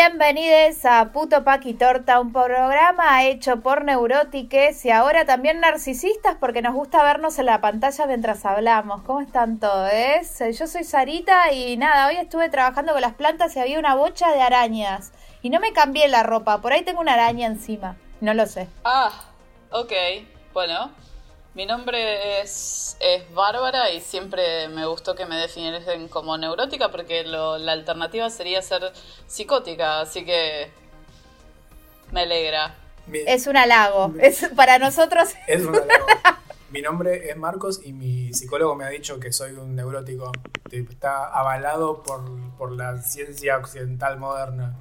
[0.00, 6.62] Bienvenidos a Puto Paqui Torta, un programa hecho por neurótiques y ahora también narcisistas porque
[6.62, 9.02] nos gusta vernos en la pantalla mientras hablamos.
[9.02, 9.90] ¿Cómo están todos?
[10.56, 14.30] Yo soy Sarita y nada, hoy estuve trabajando con las plantas y había una bocha
[14.30, 15.10] de arañas.
[15.42, 17.96] Y no me cambié la ropa, por ahí tengo una araña encima.
[18.20, 18.68] No lo sé.
[18.84, 19.10] Ah,
[19.72, 19.92] ok.
[20.52, 20.92] Bueno,
[21.58, 27.24] mi nombre es, es Bárbara y siempre me gustó que me definiesen como neurótica porque
[27.24, 28.92] la alternativa sería ser
[29.26, 30.70] psicótica, así que
[32.12, 32.76] me alegra.
[33.12, 36.06] es un halago, es, para nosotros es un halago.
[36.70, 40.30] Mi nombre es Marcos y mi psicólogo me ha dicho que soy un neurótico.
[40.70, 42.20] Está avalado por,
[42.58, 44.76] por la ciencia occidental moderna.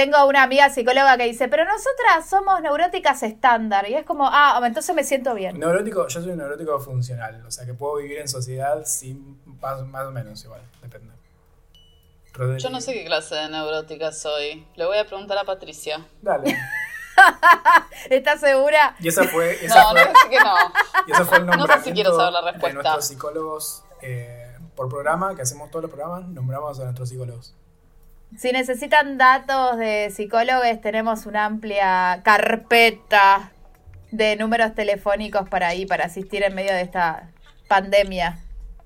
[0.00, 3.86] Tengo una amiga psicóloga que dice, pero nosotras somos neuróticas estándar.
[3.86, 5.60] Y es como, ah, entonces me siento bien.
[5.60, 7.44] Neurótico, yo soy un neurótico funcional.
[7.44, 11.12] O sea, que puedo vivir en sociedad sin más, o menos igual, depende.
[12.56, 14.66] Yo no sé qué clase de neurótica soy.
[14.74, 16.02] Le voy a preguntar a Patricia.
[16.22, 16.56] Dale.
[18.08, 18.96] ¿Estás segura?
[19.00, 19.58] Y esa fue.
[19.68, 20.54] no, no sé que no.
[21.08, 22.68] Y ese fue el nombre no sé si quiero saber la respuesta.
[22.68, 27.54] de nuestros psicólogos eh, por programa, que hacemos todos los programas, nombramos a nuestros psicólogos.
[28.36, 33.50] Si necesitan datos de psicólogos, tenemos una amplia carpeta
[34.10, 37.28] de números telefónicos para ahí, para asistir en medio de esta
[37.68, 38.38] pandemia.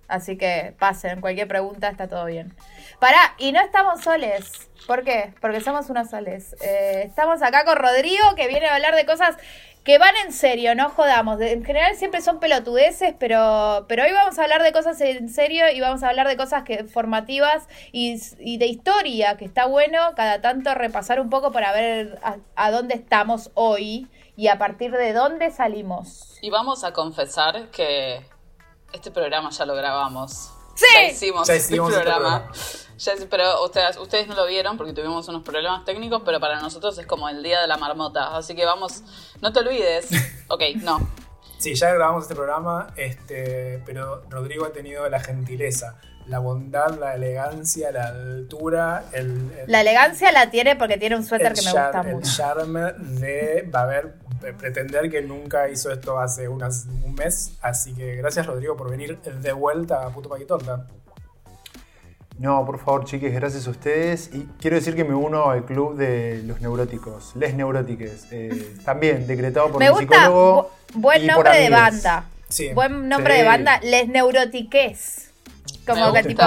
[0.09, 2.55] Así que pasen, cualquier pregunta está todo bien.
[2.99, 4.71] Pará, y no estamos soles.
[4.87, 5.33] ¿Por qué?
[5.41, 6.55] Porque somos unos soles.
[6.63, 9.37] Eh, estamos acá con Rodrigo, que viene a hablar de cosas
[9.85, 11.39] que van en serio, no jodamos.
[11.43, 15.71] En general siempre son pelotudeces, pero, pero hoy vamos a hablar de cosas en serio
[15.71, 20.41] y vamos a hablar de cosas que, formativas y, de historia, que está bueno cada
[20.41, 22.19] tanto repasar un poco para ver
[22.57, 26.39] a, dónde estamos hoy y a partir de dónde salimos.
[26.41, 28.27] Y vamos a confesar que
[28.95, 30.51] este programa ya lo grabamos.
[30.75, 32.51] Sí, ya hicimos, este programa
[33.31, 37.07] pero ustedes, ustedes no lo vieron porque tuvimos unos problemas técnicos, pero para nosotros es
[37.07, 38.37] como el día de la marmota.
[38.37, 39.03] Así que vamos,
[39.41, 40.09] no te olvides.
[40.47, 41.09] Ok, no.
[41.57, 47.15] Sí, ya grabamos este programa, este, pero Rodrigo ha tenido la gentileza, la bondad, la
[47.15, 52.03] elegancia, la altura, el, la elegancia la tiene porque tiene un suéter que me gusta
[52.03, 52.29] mucho.
[52.29, 54.15] El charme de, va a ver,
[54.53, 57.57] pretender que nunca hizo esto hace unas, un mes.
[57.63, 60.87] Así que gracias Rodrigo por venir de vuelta a Puto Paquitorta.
[62.39, 64.31] No, por favor, chiques, gracias a ustedes.
[64.33, 68.27] Y quiero decir que me uno al club de los neuróticos, les neurótiques.
[68.33, 70.71] Eh, también, decretado por me un psicólogo.
[70.95, 72.25] buen nombre de banda.
[72.49, 72.73] Sí.
[72.73, 75.31] Buen nombre de banda, les neurotiques.
[75.87, 76.43] Como que tipo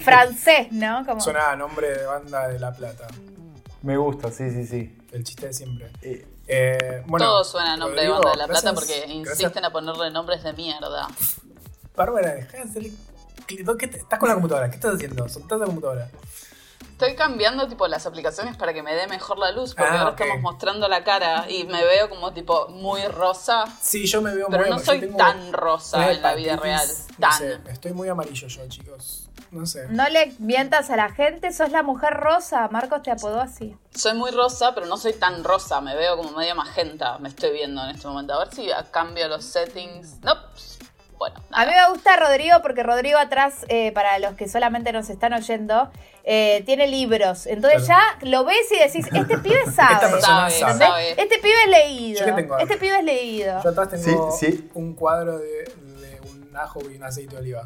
[0.00, 1.04] francés, ¿no?
[1.06, 1.20] Como...
[1.20, 3.06] Suena a nombre de banda de La Plata.
[3.82, 4.96] Me gusta, sí, sí, sí.
[5.12, 5.90] El chiste de siempre.
[6.02, 9.70] Eh, eh, bueno, Todo suena a nombre de banda de La Plata porque insisten a
[9.70, 11.08] ponerle nombres de mierda.
[11.94, 12.92] Bárbara, de hacerle
[13.58, 14.68] estás con la computadora?
[14.70, 15.28] ¿Qué estás haciendo?
[15.28, 16.08] Soltás la computadora.
[16.92, 20.10] Estoy cambiando tipo las aplicaciones para que me dé mejor la luz, porque ah, ahora
[20.10, 23.64] estamos mostrando la cara y me veo como tipo muy rosa.
[23.80, 26.86] Sí, yo me veo pero no soy tan rosa en la vida real.
[27.18, 27.66] Tan.
[27.68, 29.29] estoy muy amarillo yo, chicos.
[29.50, 29.88] No sé.
[29.88, 32.68] No le mientas a la gente, sos la mujer rosa.
[32.68, 33.76] Marcos te apodó así.
[33.94, 35.80] Soy muy rosa, pero no soy tan rosa.
[35.80, 37.18] Me veo como medio magenta.
[37.18, 38.34] Me estoy viendo en este momento.
[38.34, 40.20] A ver si cambio los settings.
[40.22, 40.34] No,
[41.52, 45.34] a mí me gusta Rodrigo porque Rodrigo atrás, eh, para los que solamente nos están
[45.34, 45.90] oyendo,
[46.24, 47.46] eh, tiene libros.
[47.46, 50.20] Entonces ya lo ves y decís, este pibe sabe.
[50.20, 52.26] sabe, Este pibe es leído.
[52.58, 53.62] Este pibe es leído.
[53.62, 54.38] Yo atrás tengo
[54.74, 57.64] un cuadro de, de un ajo y un aceite de oliva.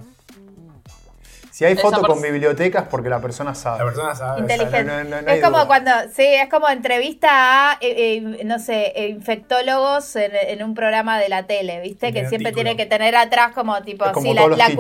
[1.55, 3.79] Si hay fotos con bibliotecas, porque la persona sabe.
[3.79, 4.41] La persona sabe.
[4.41, 5.37] Inteligente.
[5.37, 7.29] es como cuando, sí, es como entrevista
[7.71, 12.13] a, eh, eh, no sé, infectólogos en, un programa de la tele, ¿viste?
[12.13, 14.75] Que siempre tiene que tener atrás como tipo, sí, la, la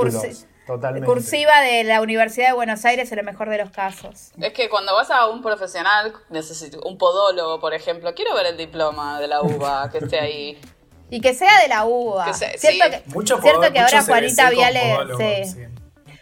[1.04, 4.32] cursiva de la Universidad de Buenos Aires en el mejor de los casos.
[4.40, 8.56] Es que cuando vas a un profesional, necesito un podólogo, por ejemplo, quiero ver el
[8.56, 10.58] diploma de la UBA que esté ahí.
[11.08, 12.34] Y que sea de la UBA.
[12.34, 14.96] cierto que, cierto que ahora Juanita Viale.
[15.44, 15.66] Sí.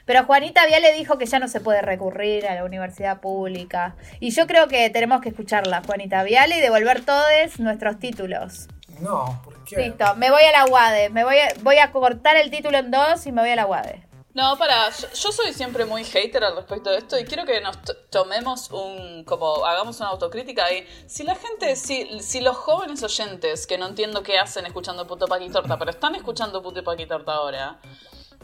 [0.04, 3.94] Pero Juanita Viale dijo que ya no se puede recurrir a la universidad pública.
[4.20, 8.69] Y yo creo que tenemos que escucharla, Juanita Viale, y devolver todos nuestros títulos.
[9.00, 9.76] No, ¿por qué?
[9.76, 11.10] Listo, me voy a la UADE.
[11.10, 13.66] Me voy a, voy a cortar el título en dos y me voy a la
[13.66, 14.12] UADE.
[14.34, 17.78] No, para, yo, soy siempre muy hater al respecto de esto y quiero que nos
[18.08, 23.66] tomemos un, como hagamos una autocrítica y si la gente, si, si los jóvenes oyentes,
[23.66, 27.78] que no entiendo qué hacen escuchando Puto Paquitorta, pero están escuchando Puto Paquitorta ahora,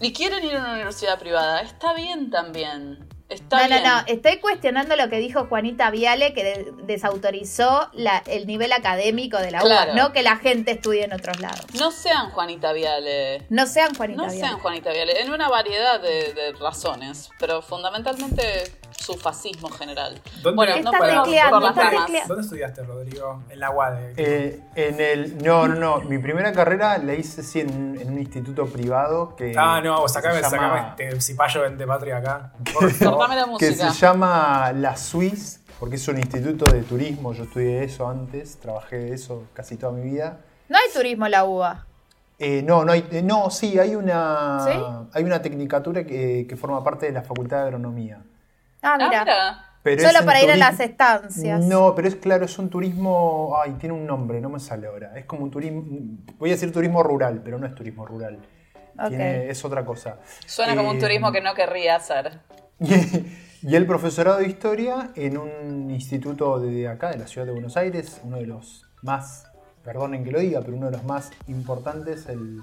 [0.01, 3.09] y quieren ir a una universidad privada, está bien también.
[3.29, 8.47] Está no, no, no, estoy cuestionando lo que dijo Juanita Viale, que desautorizó la, el
[8.47, 11.61] nivel académico de la UBA, no que la gente estudie en otros lados.
[11.79, 13.45] No sean Juanita Viale.
[13.51, 14.39] No sean Juanita Viale.
[14.39, 20.21] No sean Juanita Viale, en una variedad de, razones, pero fundamentalmente su fascismo general.
[20.43, 21.61] ¿Dónde- bueno, ¿Qué no tecleando?
[22.29, 23.43] ¿Dónde estudiaste, Rodrigo?
[23.49, 24.15] En la UADE.
[24.17, 25.39] Eh, en el.
[25.43, 26.01] No, no, no.
[26.09, 29.55] Mi primera carrera la hice sí, en, en un instituto privado que.
[29.57, 32.53] ah, no, vos sacame, llama- sacame este cipayo de patria acá.
[32.75, 33.29] Por favor.
[33.31, 33.91] La que música.
[33.93, 37.33] se llama La Suisse, porque es un instituto de turismo.
[37.33, 40.41] Yo estudié eso antes, trabajé de eso casi toda mi vida.
[40.69, 41.87] No hay turismo en la UBA.
[42.41, 44.71] Eh, no, no, hay, eh, no, sí, hay una, ¿Sí?
[45.13, 48.23] hay una tecnicatura que, que forma parte de la Facultad de Agronomía.
[48.83, 49.65] Ah, Ah, mira.
[49.83, 51.65] Pero Solo para ir a las estancias.
[51.65, 53.57] No, pero es claro, es un turismo.
[53.63, 55.17] Ay, tiene un nombre, no me sale ahora.
[55.17, 55.83] Es como un turismo.
[56.39, 58.39] Voy a decir turismo rural, pero no es turismo rural.
[58.99, 59.09] Ok.
[59.09, 60.17] Tiene- es otra cosa.
[60.47, 62.41] Suena como un Eh, turismo que no querría hacer.
[62.81, 62.89] Y,
[63.63, 67.77] y el profesorado de historia en un instituto de acá, de la ciudad de Buenos
[67.77, 69.47] Aires, uno de los más,
[69.85, 72.59] perdonen que lo diga, pero uno de los más importantes, el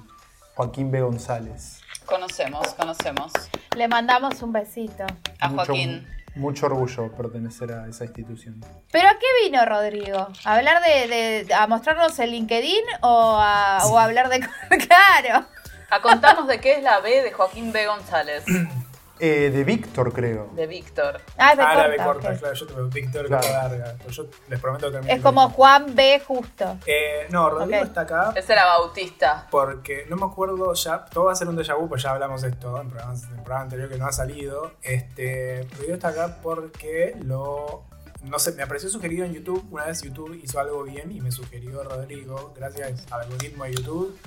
[0.56, 1.02] Joaquín B.
[1.02, 1.81] González.
[2.06, 3.31] Conocemos, conocemos.
[3.75, 5.06] Le mandamos un besito.
[5.40, 6.07] A Mucho- Joaquín.
[6.36, 8.60] Mucho orgullo pertenecer a esa institución.
[8.92, 10.28] ¿Pero a qué vino Rodrigo?
[10.44, 11.07] ¿A hablar de,
[11.46, 14.40] de- a mostrarnos el LinkedIn o a, o a hablar de
[14.88, 15.46] claro?
[15.90, 17.88] A contarnos de qué es la B de Joaquín B.
[17.88, 18.44] González,
[19.19, 20.50] Eh, de Víctor, creo.
[20.53, 21.21] de Víctor.
[21.38, 22.38] Ah, es de Ah, la B corta, corta, ok.
[22.39, 22.53] claro.
[22.56, 23.47] Yo tuve Víctor Claro.
[23.50, 23.95] larga.
[24.09, 26.21] Yo les prometo que Es como Juan B.
[26.27, 26.77] Justo.
[26.85, 29.47] Eh, no, Rodrigo está acá Ese era Bautista.
[29.50, 31.06] porque no me acuerdo ya.
[31.06, 33.29] Todo va a ser un déjà vu, pues ya hablamos de esto en programas, en
[33.29, 34.73] el programa anterior que no ha salido.
[34.81, 37.83] Este, Rodrigo está acá porque lo.
[38.23, 39.63] No sé, me apareció sugerido en YouTube.
[39.71, 44.17] Una vez YouTube hizo algo bien y me sugirió Rodrigo, gracias al algoritmo de YouTube,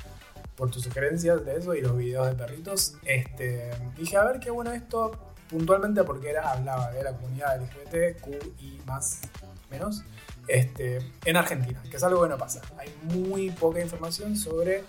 [0.59, 2.97] por tus sugerencias de eso y los videos de perritos.
[3.05, 5.13] Este, dije, a ver qué bueno esto,
[5.49, 9.21] puntualmente porque era, hablaba de la comunidad LGBT, Q y más,
[9.71, 10.03] menos,
[10.49, 12.61] este, en Argentina, que es algo que no pasa.
[12.77, 14.83] Hay muy poca información sobre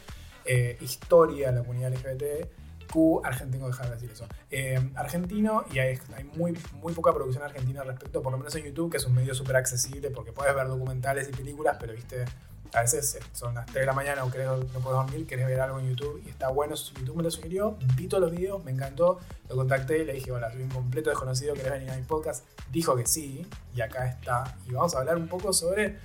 [0.44, 2.50] eh, historia de la comunidad LGBT.
[2.92, 4.26] Q, argentino, dejar de decir eso.
[4.50, 8.56] Eh, argentino, y hay, hay muy, muy poca producción argentina al respecto, por lo menos
[8.56, 11.94] en YouTube, que es un medio súper accesible porque puedes ver documentales y películas, pero
[11.94, 12.26] viste,
[12.74, 15.48] a veces eh, son las 3 de la mañana o creo no puedes dormir, querés
[15.48, 16.76] ver algo en YouTube y está bueno.
[16.76, 19.20] YouTube me lo sugirió, vi todos los videos, me encantó,
[19.50, 22.46] lo contacté y le dije, hola, soy un completo desconocido, ¿querés venir a mi podcast?
[22.72, 23.46] Dijo que sí,
[23.76, 24.56] y acá está.
[24.68, 25.98] Y vamos a hablar un poco sobre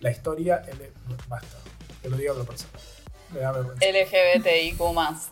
[0.00, 0.62] la historia.
[0.68, 0.92] L
[1.28, 1.56] Basta,
[2.02, 2.70] te lo digo a otra persona.
[3.80, 4.78] LGBTIQ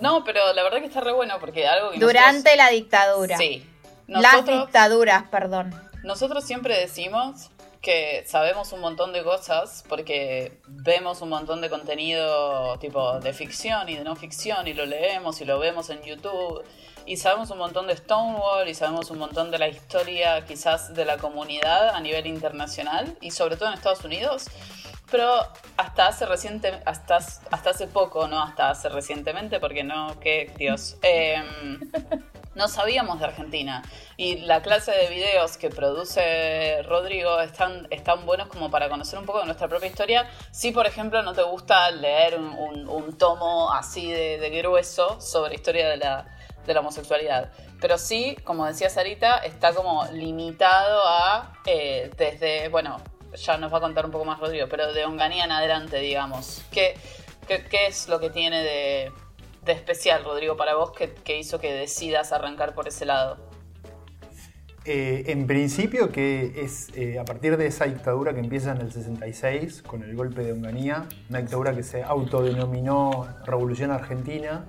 [0.00, 3.36] No, pero la verdad que está re bueno porque algo que Durante la dictadura.
[3.36, 3.68] nosotros- Sí.
[4.08, 5.72] Las dictaduras, perdón.
[6.02, 7.50] nosotros siempre decimos
[7.82, 13.88] que sabemos un montón de cosas porque vemos un montón de contenido tipo de ficción
[13.88, 16.64] y de no ficción y lo leemos y lo vemos en YouTube
[17.06, 21.04] y sabemos un montón de Stonewall y sabemos un montón de la historia quizás de
[21.04, 24.46] la comunidad a nivel internacional y sobre todo en Estados Unidos.
[25.10, 25.46] Pero
[25.76, 30.96] hasta hace reciente, hasta, hasta hace poco, no hasta hace recientemente, porque no, que Dios,
[31.02, 31.80] em,
[32.54, 33.82] no sabíamos de Argentina.
[34.16, 39.26] Y la clase de videos que produce Rodrigo están, están buenos como para conocer un
[39.26, 40.28] poco de nuestra propia historia.
[40.50, 45.96] Si, por ejemplo, no te gusta leer un, tomo así de, grueso sobre historia de
[45.96, 46.26] la,
[46.66, 47.50] de la homosexualidad.
[47.80, 52.98] Pero sí, como decía Sarita, está como limitado a eh, desde, bueno,
[53.34, 56.62] ya nos va a contar un poco más Rodrigo, pero de Onganía en adelante, digamos.
[56.70, 56.94] ¿Qué,
[57.48, 59.12] qué, qué es lo que tiene de,
[59.64, 63.38] de especial, Rodrigo, para vos que, hizo que decidas arrancar por ese lado?
[64.84, 68.92] Eh, en principio que es eh, a partir de esa dictadura que empieza en el
[68.92, 74.64] 66 con el golpe de Onganía, una dictadura que se autodenominó Revolución Argentina,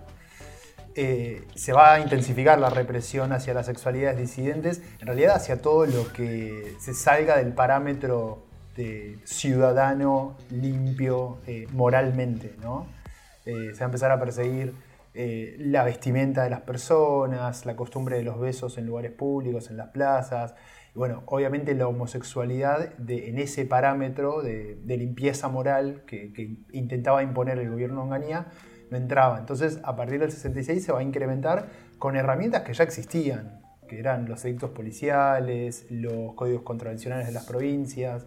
[0.95, 5.87] eh, se va a intensificar la represión hacia las sexualidades disidentes, en realidad hacia todo
[5.87, 8.43] lo que se salga del parámetro
[8.75, 12.85] de ciudadano limpio eh, moralmente, ¿no?
[13.45, 14.73] Eh, se va a empezar a perseguir
[15.15, 19.77] eh, la vestimenta de las personas, la costumbre de los besos en lugares públicos, en
[19.77, 20.55] las plazas.
[20.95, 27.59] Y bueno, obviamente la homosexualidad de- en ese parámetro de, limpieza moral que, intentaba imponer
[27.59, 28.47] el gobierno Onganía
[28.89, 29.39] no entraba.
[29.39, 31.67] Entonces, a partir del 66 se va a incrementar
[31.99, 37.45] con herramientas que ya existían, que eran los edictos policiales, los códigos contravencionales de las
[37.45, 38.25] provincias,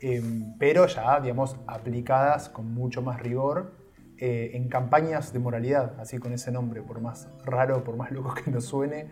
[0.00, 0.22] eh,
[0.58, 3.87] pero ya, digamos, aplicadas con mucho más rigor
[4.20, 8.34] eh, en campañas de moralidad, así con ese nombre, por más raro, por más loco
[8.34, 9.10] que nos suene,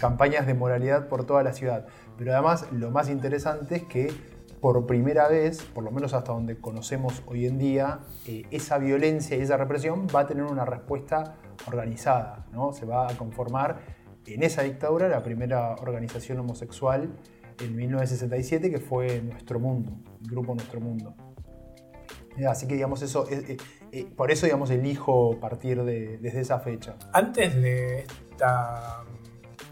[0.00, 1.86] campañas de moralidad por toda la ciudad.
[2.16, 4.12] Pero además, lo más interesante es que
[4.60, 9.36] por primera vez, por lo menos hasta donde conocemos hoy en día, eh, esa violencia
[9.36, 11.36] y esa represión va a tener una respuesta
[11.66, 12.72] organizada, ¿no?
[12.72, 13.78] Se va a conformar
[14.26, 17.16] en esa dictadura la primera organización homosexual
[17.60, 21.14] en 1967, que fue Nuestro Mundo, el grupo Nuestro Mundo.
[22.46, 23.56] Así que, digamos, eso, eh,
[23.92, 26.96] eh, por eso, digamos, elijo partir de, desde esa fecha.
[27.12, 29.04] Antes de esta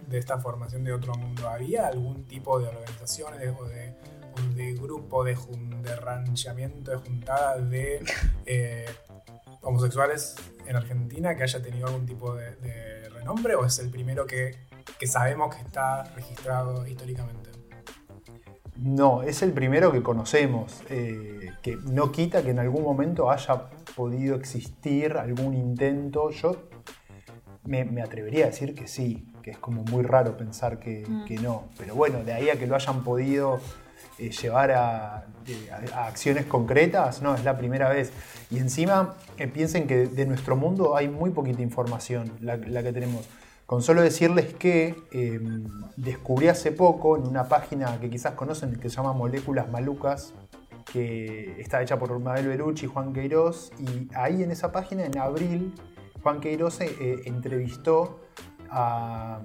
[0.09, 3.93] de esta formación de otro mundo, ¿había algún tipo de organizaciones o de,
[4.55, 8.05] de grupo de, jun- de ranchamiento, de juntada de
[8.47, 8.85] eh,
[9.63, 14.27] homosexuales en Argentina que haya tenido algún tipo de, de renombre o es el primero
[14.29, 14.55] que,
[14.97, 17.51] que sabemos que está registrado históricamente?
[18.77, 23.71] No, es el primero que conocemos, eh, que no quita que en algún momento haya
[23.97, 26.31] podido existir algún intento.
[26.31, 26.57] Yo
[27.65, 31.37] me, me atrevería a decir que sí, que es como muy raro pensar que, que
[31.39, 31.65] no.
[31.79, 33.59] Pero bueno, de ahí a que lo hayan podido
[34.19, 38.13] eh, llevar a, de- a- a acciones concretas, no, es la primera vez.
[38.51, 42.93] Y encima eh, piensen que de, nuestro mundo hay muy poquita información, la, la que
[42.93, 43.27] tenemos.
[43.67, 45.41] Con solo decirles que eh,
[45.97, 50.35] descubrí hace poco en una página que quizás conocen que se llama Moléculas Malucas,
[50.93, 55.19] que está hecha por Mabel Belucci y Juan Queiroz, y ahí en esa página, en
[55.19, 55.75] abril,
[56.23, 58.21] Juan Queiroz eh, eh, entrevistó
[58.71, 59.41] a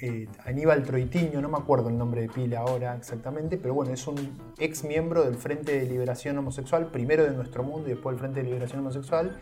[0.00, 4.06] eh, Aníbal Troitiño, no me acuerdo el nombre de pila ahora exactamente, pero bueno, es
[4.06, 4.16] un
[4.58, 8.40] ex miembro del Frente de Liberación Homosexual, primero de nuestro mundo y después del Frente
[8.40, 9.40] de Liberación Homosexual,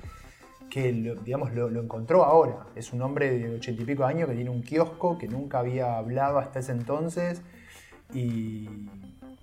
[0.70, 2.66] que lo, digamos, lo encontró ahora.
[2.74, 5.98] Es un hombre de ochenta y pico años que tiene un kiosco, que nunca había
[5.98, 7.42] hablado hasta ese entonces,
[8.12, 8.68] y,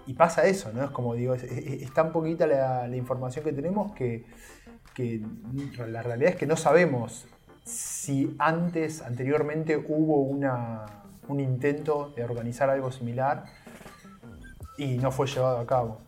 [0.08, 0.84] y pasa eso, ¿no?
[0.84, 4.26] Es como digo, es, es- es tan poquita la, la información que tenemos que,
[4.96, 5.22] que
[5.88, 7.26] la realidad es que no sabemos
[7.64, 10.86] si antes, anteriormente, hubo una,
[11.28, 13.46] un intento de organizar algo similar
[14.78, 16.00] y no fue llevado a cabo.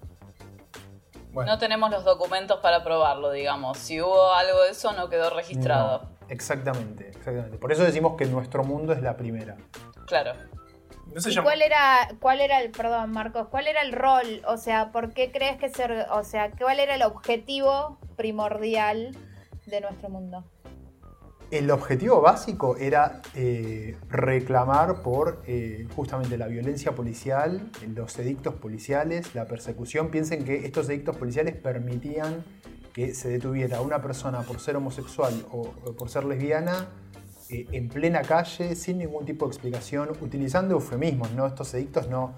[1.32, 3.78] Bueno, No tenemos los documentos para probarlo, digamos.
[3.78, 6.04] Si hubo algo de eso, no quedó registrado.
[6.04, 7.58] No, exactamente, exactamente.
[7.58, 9.56] Por eso decimos que nuestro mundo es la primera.
[10.06, 10.34] Claro.
[11.14, 14.42] No se ¿Y llama- cuál era, cuál era el, perdón Marcos, cuál era el rol?
[14.48, 19.16] O sea, ¿por qué crees que se, or- o sea, cuál era el objetivo primordial
[19.66, 20.44] de nuestro mundo?
[21.52, 29.36] El objetivo básico era eh, reclamar por eh, justamente la violencia policial, los edictos policiales,
[29.36, 30.10] la persecución.
[30.10, 32.44] Piensen que estos edictos policiales permitían
[32.92, 36.88] que se detuviera a una persona por ser homosexual o, o por ser lesbiana
[37.54, 41.32] eh, en plena calle sin ningún tipo de explicación, utilizando eufemismos.
[41.32, 41.46] ¿no?
[41.48, 42.34] Estos edictos no,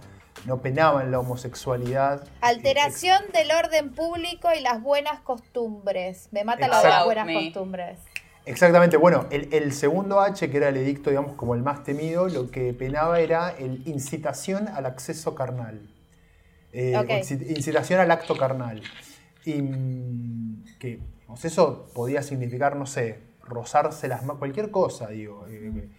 [0.46, 2.24] no penaban la homosexualidad.
[2.24, 6.30] eh, Alteración del orden público y las buenas costumbres.
[6.32, 7.46] Me mata lo de las buenas Me.
[7.46, 8.00] costumbres.
[8.48, 12.28] Exactamente, bueno, el, el segundo H, que era el edicto, digamos, como el más temido,
[12.28, 15.90] lo que penaba era el incitación al acceso carnal.
[16.72, 16.94] Eh,
[17.50, 18.84] Incitación al acto carnal.
[19.46, 21.00] Y mm, que
[21.44, 25.46] eso podía significar, no sé, rozarse las manos, cualquier cosa, digo.
[25.48, 25.90] eh,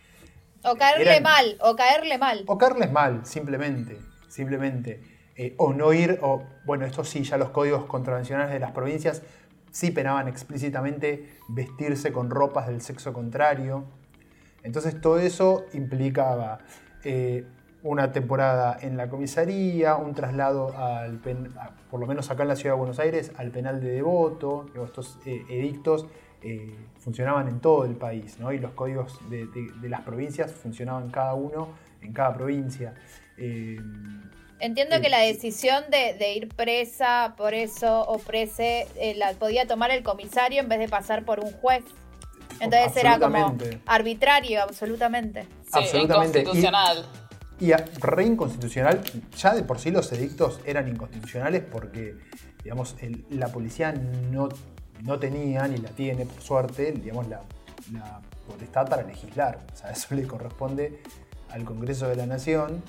[0.64, 2.42] O caerle Eran- mal, o caerle mal.
[2.46, 3.98] o caerles mal, simplemente.
[4.28, 5.00] Simplemente.
[5.36, 9.22] Eh, o no ir, o bueno, esto sí, ya los códigos contravencionales de las provincias
[9.70, 13.84] sí penaban explícitamente vestirse con ropas del sexo contrario.
[14.62, 16.58] Entonces todo eso implicaba
[17.04, 17.44] eh,
[17.82, 22.48] una temporada en la comisaría, un traslado al pen- a- por lo menos acá en
[22.48, 24.66] la ciudad de Buenos Aires, al penal de Devoto.
[24.84, 26.06] Estos eh, edictos
[26.42, 26.74] eh,
[27.10, 28.52] funcionaban en todo el país, ¿no?
[28.52, 31.68] Y los códigos de, de- de las provincias funcionaban cada uno
[32.02, 32.94] en cada provincia.
[33.38, 33.78] Eh,
[34.58, 35.02] Entiendo Sí.
[35.02, 39.92] que la decisión de, de ir presa por eso o prese eh, la podía tomar
[39.92, 41.84] el comisario en vez de pasar por un juez.
[42.58, 45.42] Entonces era como arbitrario, absolutamente.
[45.62, 46.40] Sí, Absolutamente.
[46.40, 47.06] inconstitucional.
[47.60, 49.00] Y a- re inconstitucional,
[49.36, 52.16] ya de por sí los edictos eran inconstitucionales porque,
[52.64, 54.48] digamos, el- la policía no,
[55.02, 57.40] no tenía, ni la tiene, por suerte, digamos, la,
[58.46, 59.58] potestad para legislar.
[59.90, 61.00] Eso le corresponde
[61.50, 62.82] al Congreso de la Nación.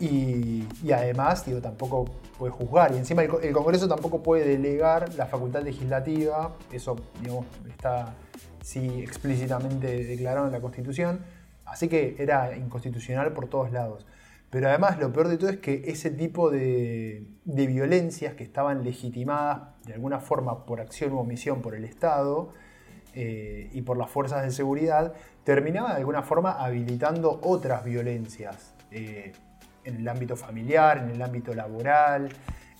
[0.00, 2.06] Y, además, digo, tampoco
[2.38, 2.92] puede juzgar.
[2.92, 6.54] Y encima el, el Congreso tampoco puede delegar la facultad legislativa.
[6.72, 8.14] Eso, digamos, está
[8.62, 11.20] sí explícitamente declarado en la Constitución.
[11.64, 14.06] Así que era inconstitucional por todos lados.
[14.54, 19.62] Pero además lo peor de todo es que ese tipo de, violencias que estaban legitimadas
[19.84, 22.52] de alguna forma por acción u omisión por el Estado
[23.14, 29.32] eh, y por las fuerzas de seguridad, terminaban de alguna forma habilitando otras violencias eh,
[29.82, 32.28] en el ámbito familiar, en el ámbito laboral,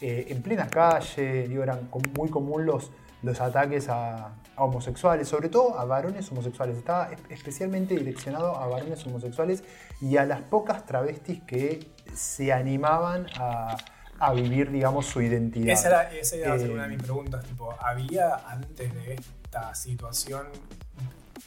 [0.01, 2.93] eh, en plena calle, eran muy común los,
[3.25, 6.77] los ataques a, a homosexuales, sobre todo a varones homosexuales.
[6.79, 9.63] Estaba es- especialmente direccionado a varones homosexuales
[10.01, 13.77] y a las pocas travestis que se animaban a,
[14.19, 15.73] a vivir, digamos, su identidad.
[15.73, 17.45] Esa, era, esa iba a ser Eh, una de mis preguntas.
[17.45, 20.47] Tipo, ¿había antes de esta situación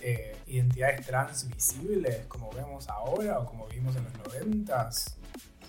[0.02, 5.18] eh, identidades trans visibles como vemos ahora o como vimos en los noventas?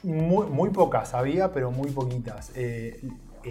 [0.02, 2.52] Muy, muy pocas había, pero muy poquitas.
[2.54, 3.00] Eh,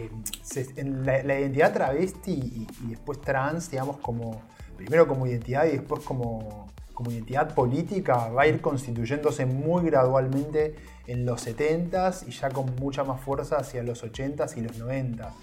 [0.06, 0.12] eh,
[0.44, 4.42] se- en la, la identidad travesti y, y después trans, digamos, como
[4.76, 10.76] primero como identidad y después como, como identidad política va a ir constituyéndose muy gradualmente
[11.08, 15.34] en los 70s y ya con mucha más fuerza hacia los 80s y los 90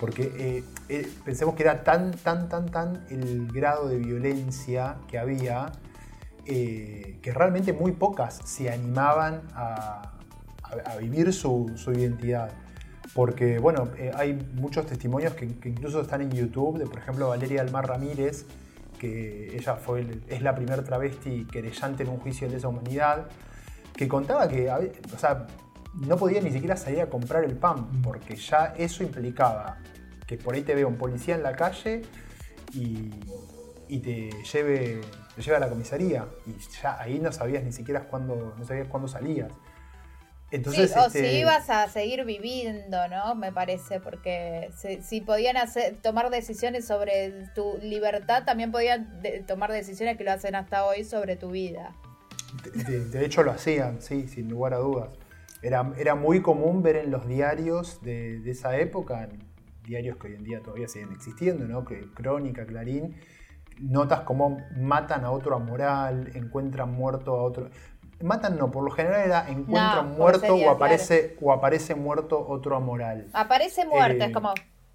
[0.00, 5.18] porque eh, eh, pensemos que era tan, tan, tan, tan el grado de violencia que
[5.18, 5.72] había
[6.46, 10.10] eh, que realmente muy pocas se animaban a,
[10.98, 12.50] vivir su, identidad.
[13.12, 17.86] Porque, bueno, hay muchos testimonios que, incluso están en YouTube, de por ejemplo Valeria Almar
[17.86, 18.46] Ramírez,
[18.98, 23.26] que ella fue, es la primer travesti querellante en un juicio de esa humanidad,
[23.94, 25.46] que contaba que, o sea,
[25.94, 29.78] no podía ni siquiera salir a comprar el pan, porque ya eso implicaba
[30.26, 32.02] que por ahí te vea un policía en la calle
[32.72, 33.10] y,
[34.00, 35.00] te lleve,
[35.36, 36.26] te lleve a la comisaría.
[36.46, 39.52] Y ya ahí no sabías ni siquiera cuándo, no sabías cuándo salías.
[40.54, 43.34] Entonces, sí, o si este, ibas a seguir viviendo, ¿no?
[43.34, 44.70] Me parece, porque
[45.02, 50.54] si, podían hacer, tomar decisiones sobre tu libertad, también podían tomar decisiones que lo hacen
[50.54, 51.96] hasta hoy sobre tu vida.
[52.86, 55.08] De, hecho lo hacían, sí, sin lugar a dudas.
[55.60, 59.28] Era, era muy común ver en los diarios de, de, esa época,
[59.84, 61.84] diarios que hoy en día todavía siguen existiendo, ¿no?
[61.84, 63.16] Que Crónica, Clarín,
[63.80, 67.70] notas como matan a otro amoral, encuentran muerto a otro.
[68.22, 73.28] Matan no, por lo general era encuentran muerto o aparece, o aparece muerto otro amoral.
[73.32, 74.54] Aparece muerto, es eh, como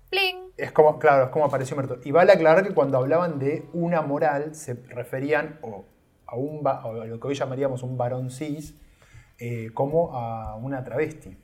[0.09, 0.51] ¡pling!
[0.57, 1.99] Es como, claro, es como apareció muerto.
[2.03, 5.85] Y vale aclarar que cuando hablaban de una moral se referían o
[6.25, 8.75] a, un, a lo que hoy llamaríamos un varón cis,
[9.37, 11.37] eh, como a una travesti.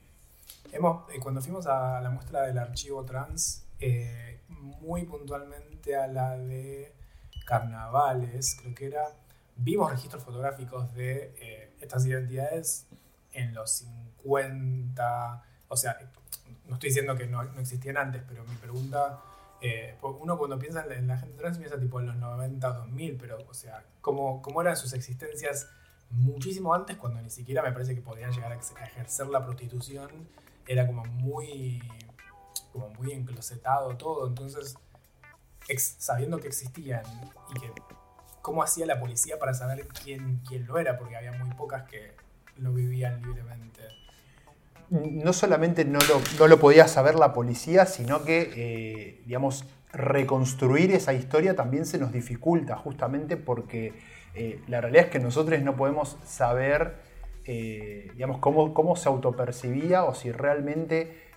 [0.71, 6.37] Hemos, eh, cuando fuimos a la muestra del archivo trans, eh, muy puntualmente a la
[6.37, 6.93] de
[7.45, 9.05] carnavales, creo que era,
[9.55, 12.87] vimos registros fotográficos de estas identidades
[13.33, 13.85] en los
[14.23, 15.97] 50, o sea,
[16.67, 19.21] no estoy diciendo que no, existían antes, pero mi pregunta
[19.61, 23.37] eh, uno cuando piensa en la gente trans piensa tipo en los 90, 2000, pero
[23.49, 25.69] o sea, ¿cómo, cómo eran sus existencias
[26.09, 30.09] muchísimo antes cuando ni siquiera me parece que podían llegar a ejercer la prostitución?
[30.67, 31.81] Era como muy,
[32.71, 34.75] como muy enclosetado todo, entonces
[35.77, 37.03] sabiendo que existían
[37.55, 37.71] y que
[38.45, 42.11] cómo hacía la policía para saber quién, quién lo era, porque había muy pocas que
[42.57, 43.81] lo vivían libremente.
[44.91, 45.97] No solamente no
[46.47, 52.11] lo, podía saber la policía, sino que, eh, digamos, reconstruir esa historia también se nos
[52.11, 53.93] dificulta, justamente porque
[54.35, 56.97] eh, la realidad es que nosotros no podemos saber,
[57.45, 61.31] eh, digamos, cómo, cómo se autopercibía o si realmente,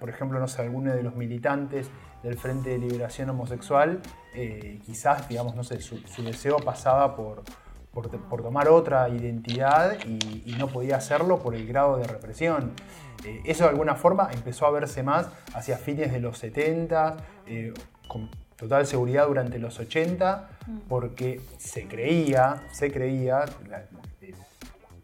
[0.00, 1.88] por ejemplo, no sé, alguno de los militantes
[2.22, 4.00] del Frente de Liberación Homosexual,
[4.84, 7.42] quizás, digamos, no sé, su deseo pasaba por
[7.92, 12.72] por, tomar otra identidad y, no podía hacerlo por el grado de represión.
[13.24, 17.74] Eh, eso de alguna forma empezó a verse más hacia fines de los 70, eh,
[18.08, 20.78] con total seguridad durante los 80, mm.
[20.88, 23.44] porque se creía, se creía,
[24.20, 24.34] eh,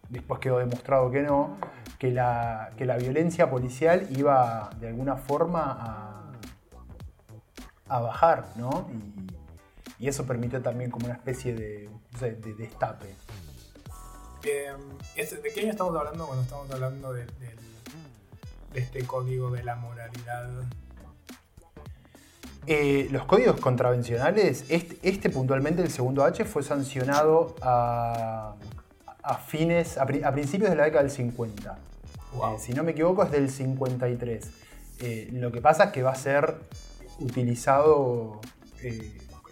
[0.09, 1.57] después quedó demostrado que no,
[1.99, 6.08] que la, que la violencia policial iba de alguna forma a,
[7.89, 8.89] a bajar, ¿no?
[9.99, 11.89] Y eso permitió también como una especie de,
[12.57, 13.15] destape.
[14.45, 14.81] Em,
[15.17, 17.27] ¿De qué año estamos hablando cuando estamos hablando de,
[18.75, 20.49] este código de la moralidad?
[22.67, 28.55] Eh, los códigos contravencionales, este, este, puntualmente, el segundo H, fue sancionado a,
[29.47, 31.73] fines, a, principios de la década del 50.
[31.73, 34.51] Eh, si no me equivoco, es del 53.
[35.01, 36.57] Eh, lo que pasa es que va a ser
[37.19, 38.41] utilizado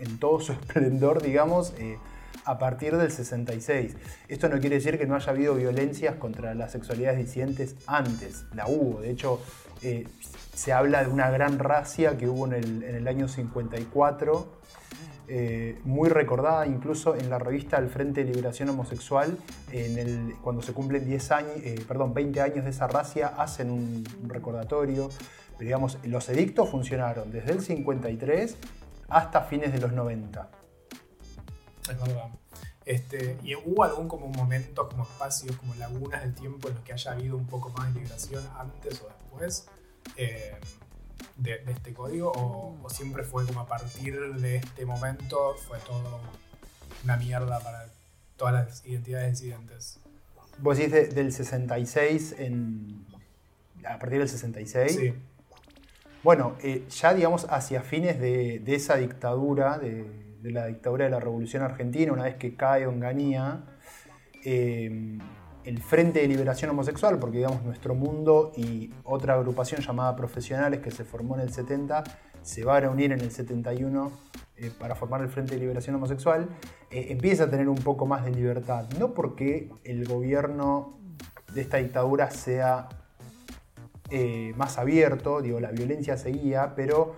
[0.00, 1.98] en todo su esplendor, digamos, eh,
[2.44, 3.96] a partir del 66.
[4.28, 8.68] Esto no quiere decir que no haya habido violencias contra las sexualidades disidentes antes, la
[8.68, 9.00] hubo.
[9.00, 9.40] De hecho,
[9.82, 10.06] eh,
[10.54, 14.46] se habla de una gran racia que hubo en el, año 54,
[15.28, 19.36] eh, muy recordada incluso en la revista El Frente de Liberación Homosexual,
[20.40, 21.50] cuando se cumplen 10 años,
[21.88, 25.10] perdón, 20 años de esa racia, hacen un recordatorio.
[25.58, 28.56] Pero digamos, los edictos funcionaron desde el 53
[29.08, 30.50] hasta fines de los 90.
[31.90, 32.28] Es verdad.
[32.84, 36.92] Este, ¿Y hubo algún como momento, como espacios, como lagunas del tiempo en los que
[36.92, 39.66] haya habido un poco más de liberación antes o después
[40.16, 40.54] eh,
[41.36, 42.32] de, este código?
[42.34, 46.20] O, siempre fue como a partir de este momento fue todo
[47.02, 47.88] una mierda para
[48.36, 49.98] todas las identidades disidentes?
[50.58, 53.04] Vos decís del 66 en,
[53.84, 54.92] a partir del 66.
[54.92, 55.14] Sí.
[56.26, 60.08] Bueno, eh, ya digamos hacia fines de, esa dictadura, de,
[60.42, 63.62] la dictadura de la Revolución Argentina, una vez que cae Onganía,
[64.44, 65.20] eh,
[65.62, 70.90] el Frente de Liberación Homosexual, porque digamos nuestro mundo y otra agrupación llamada Profesionales que
[70.90, 72.02] se formó en el 70,
[72.42, 74.10] se va a reunir en el 71
[74.56, 76.48] eh, para formar el Frente de Liberación Homosexual,
[76.90, 78.88] eh, empieza a tener un poco más de libertad.
[78.98, 80.98] No porque el gobierno
[81.54, 82.88] de esta dictadura sea
[84.10, 87.16] eh, más abierto, digo, la violencia seguía, pero,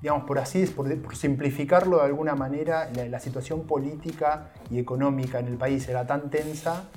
[0.00, 5.48] digamos, por así, por, por, simplificarlo de alguna manera, la situación política y económica en
[5.48, 6.88] el país era tan tensa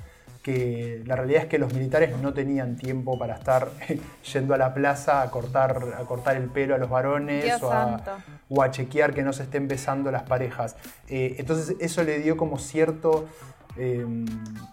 [0.42, 3.70] que la realidad es que los militares no tenían tiempo para estar
[4.32, 8.70] yendo a la plaza a cortar, a cortar el pelo a los varones o a,
[8.70, 10.76] chequear que no se estén besando las parejas.
[11.08, 13.28] Eh, entonces eso le dio como cierto,
[13.76, 14.24] em,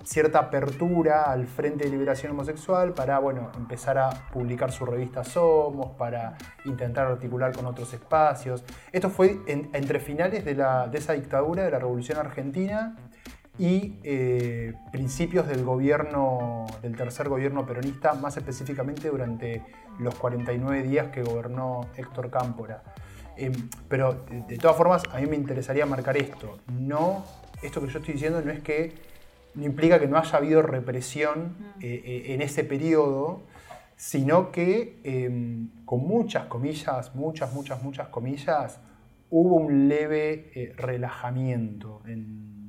[0.03, 5.91] cierta apertura al Frente de Liberación Homosexual para bueno, empezar a publicar su revista Somos,
[5.97, 8.63] para intentar articular con otros espacios.
[8.91, 12.95] Esto fue entre finales de, la, de esa dictadura, de la Revolución Argentina,
[13.59, 19.61] y eh, principios del gobierno, del tercer gobierno peronista, más específicamente durante
[19.99, 22.81] los 49 días que gobernó Héctor Cámpora.
[23.35, 23.53] Em,
[23.89, 26.59] pero de, todas formas, a mí me interesaría marcar esto.
[26.71, 27.25] No,
[27.61, 28.93] esto que yo estoy diciendo no es que
[29.55, 33.43] no implica que no haya habido represión eh, eh, en ese periodo,
[33.95, 38.79] sino que em, con muchas comillas, muchas, muchas, muchas comillas,
[39.29, 42.59] hubo un leve relajamiento en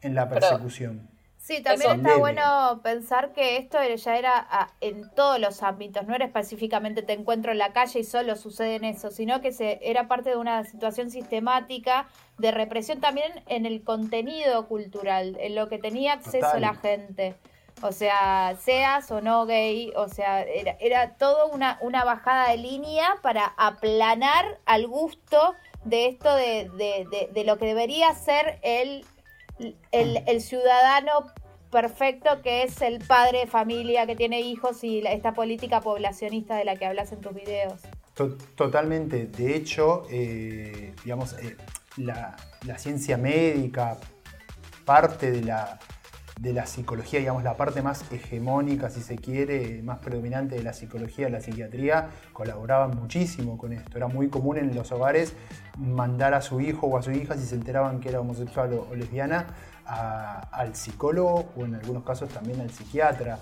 [0.00, 1.08] en la persecución.
[1.38, 6.14] Sí, también está bueno pensar que esto ya era ah, en todos los ámbitos, no
[6.14, 9.78] era específicamente te encuentro en la calle y solo sucede en eso, sino que se,
[9.82, 15.68] era parte de una situación sistemática de represión también en el contenido cultural, en lo
[15.68, 17.34] que tenía acceso la gente.
[17.80, 22.56] O sea, seas o no gay, o sea, era, era todo una, una bajada de
[22.56, 29.04] línea para aplanar al gusto de esto de, de, de lo que debería ser el
[29.92, 31.26] el, ciudadano
[31.70, 36.64] perfecto que es el padre de familia que tiene hijos y esta política poblacionista de
[36.64, 37.82] la que hablas en tus videos.
[38.56, 39.26] Totalmente.
[39.26, 41.56] De hecho, eh, digamos, eh,
[41.96, 42.36] la,
[42.76, 43.96] ciencia médica,
[44.84, 45.78] parte de la,
[46.40, 50.72] de la psicología, digamos, la parte más hegemónica, si se quiere, más predominante de la
[50.72, 53.96] psicología, de la psiquiatría, colaboraban muchísimo con esto.
[53.96, 55.34] Era muy común en los hogares
[55.76, 58.94] mandar a su hijo o a su hija, si se enteraban que era homosexual o,
[58.94, 59.46] lesbiana,
[59.84, 63.38] al psicólogo o en algunos casos también al psiquiatra.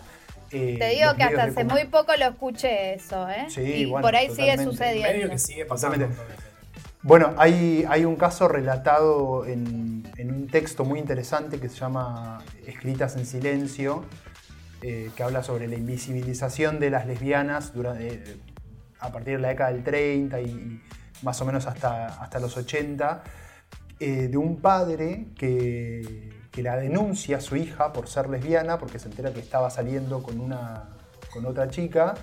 [0.51, 3.47] Eh, Te digo que hasta hace muy poco lo escuché eso, ¿eh?
[3.49, 5.31] Sí, y por ahí sigue sucediendo.
[5.31, 6.07] que sigue pasando.
[7.07, 13.15] Bueno, hay, hay, un caso relatado en, un texto muy interesante que se llama Escritas
[13.15, 14.05] en Silencio,
[14.83, 18.37] eh, que habla sobre la invisibilización de las lesbianas durante, eh,
[18.99, 20.83] a partir de la década del 30 y,
[21.23, 23.23] más o menos hasta, hasta los 80,
[24.01, 29.09] eh, de un padre que, la denuncia a su hija por ser lesbiana, porque se
[29.09, 30.89] entera que estaba saliendo con, una,
[31.31, 32.15] con otra chica,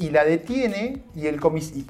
[0.00, 1.38] y la detiene, y el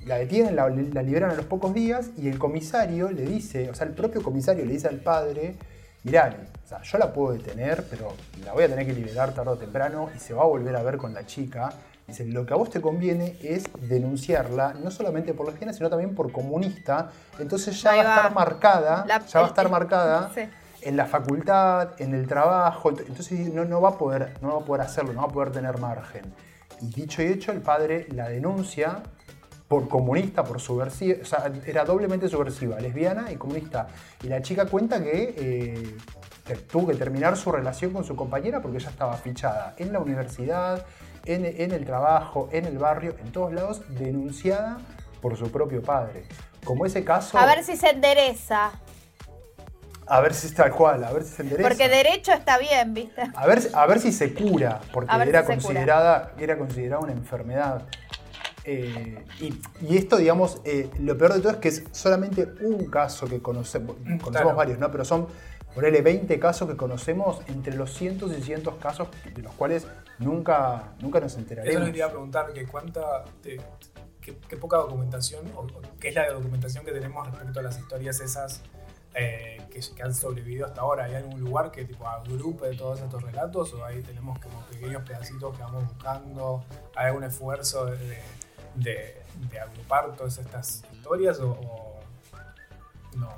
[0.05, 3.87] la detienen, la, liberan a los pocos días, y el comisario le dice, o sea,
[3.87, 5.55] el propio comisario le dice al padre,
[6.03, 8.13] mirá, o sea, yo la puedo detener, pero
[8.45, 10.83] la voy a tener que liberar tarde o temprano, y se va a volver a
[10.83, 11.73] ver con la chica,
[12.09, 16.17] Dice, lo que a vos te conviene es denunciarla, no solamente por lesbiana, sino también
[16.17, 17.13] por comunista.
[17.39, 20.33] Entonces ya va, a estar marcada, ya va a estar marcada
[20.83, 22.91] en la facultad, en el trabajo.
[22.91, 25.53] Entonces no, no, va a poder, no va a poder hacerlo, no va a poder
[25.53, 26.35] tener margen.
[26.83, 29.03] Y dicho y hecho, el padre la denuncia
[29.69, 33.87] por comunista, por subversiva, o sea, era doblemente subversiva, lesbiana y comunista.
[34.23, 35.97] Y la chica cuenta que eh,
[36.71, 40.85] tuvo que terminar su relación con su compañera porque ella estaba fichada en la universidad,
[41.25, 44.79] en, el trabajo, en el barrio, en todos lados, denunciada
[45.21, 46.25] por su propio padre.
[46.65, 47.39] Como ese caso...
[47.39, 48.73] A ver si se endereza.
[50.11, 51.69] A ver si está tal cual, a ver si se endereza.
[51.69, 53.23] Porque derecho está bien, ¿viste?
[53.33, 57.85] A ver, a ver si se cura, porque era, considerada, era considerada una enfermedad.
[58.65, 63.29] Eh, y, esto, digamos, eh, lo peor de todo es que es solamente un caso
[63.29, 64.91] que conocemos, conocemos varios, ¿no?
[64.91, 65.29] Pero son
[65.77, 69.87] ponele 20 casos que conocemos entre los cientos y cientos casos de los cuales
[70.19, 71.71] nunca, nunca nos enteraremos.
[71.73, 75.69] Eso les quería preguntar, que cuánta, qué, poca documentación, o,
[76.01, 78.63] qué es la documentación que tenemos respecto a las historias esas
[79.15, 81.05] eh, que, han sobrevivido hasta ahora.
[81.05, 85.57] ¿Hay algún lugar que tipo agrupe todos estos relatos o ahí tenemos como pequeños pedacitos
[85.57, 86.65] que vamos buscando?
[86.95, 89.21] ¿Hay algún esfuerzo de,
[89.61, 92.01] agrupar todas estas historias o
[93.17, 93.29] no?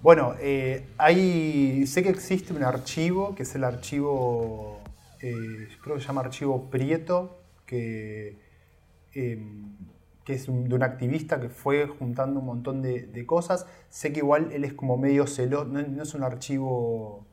[0.00, 4.80] Bueno, eh, hay, sé que existe un archivo, que es el archivo,
[5.20, 8.38] eh, creo que se llama archivo Prieto, que,
[9.12, 9.76] em,
[10.24, 13.66] que es de un activista que fue juntando un montón de, cosas.
[13.88, 17.26] Sé que igual él es como medio celoso, no, es un archivo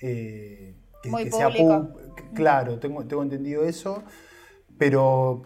[0.00, 1.92] eh, que, sea público.
[2.34, 4.02] Claro, tengo, tengo entendido eso,
[4.78, 5.42] pero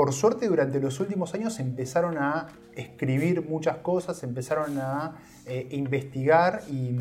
[0.00, 5.16] por suerte durante los últimos años empezaron a escribir muchas cosas, empezaron a
[5.46, 6.96] eh, investigar y,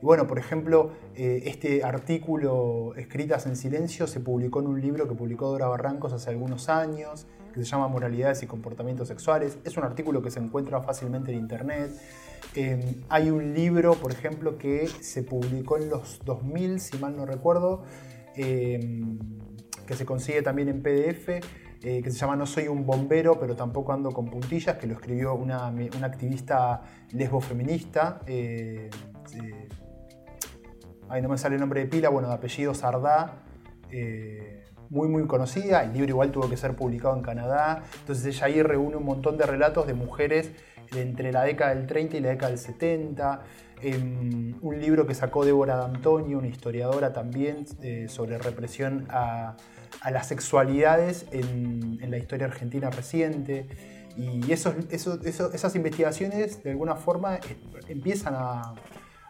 [0.00, 5.14] bueno, por ejemplo, eh, este artículo Escritas en Silencio se publicó en un libro que
[5.14, 7.26] publicó Dora Barrancos hace algunos años,
[7.64, 9.58] se llama Moralidades y Comportamientos Sexuales.
[9.64, 11.90] Es un artículo que se encuentra fácilmente en Internet.
[12.54, 17.26] Eh, hay un libro, por ejemplo, que se publicó en los 2000, si mal no
[17.26, 17.84] recuerdo,
[18.34, 21.40] que se consigue también en PDF,
[21.80, 24.94] eh, que se llama No soy un bombero, pero tampoco ando con puntillas, que lo
[24.94, 25.68] escribió una,
[26.02, 28.20] activista lesbo-feminista.
[28.26, 28.90] Eh,
[29.34, 29.68] eh,
[31.08, 33.44] ahí no me sale el nombre de pila, bueno, de apellido Sardá.
[34.90, 35.84] Muy, muy conocida.
[35.84, 37.82] El libro igual tuvo que ser publicado en Canadá.
[38.00, 40.50] Entonces ella ahí reúne un montón de relatos de mujeres
[40.94, 43.42] entre la década del 30 y la década del 70.
[43.80, 47.66] Em, un libro que sacó Débora D'Antonio, una historiadora también,
[48.08, 49.56] sobre represión a,
[50.00, 53.66] a las sexualidades en, la historia argentina reciente.
[54.16, 57.56] Y esas investigaciones de alguna forma eh,
[57.88, 58.74] empiezan a,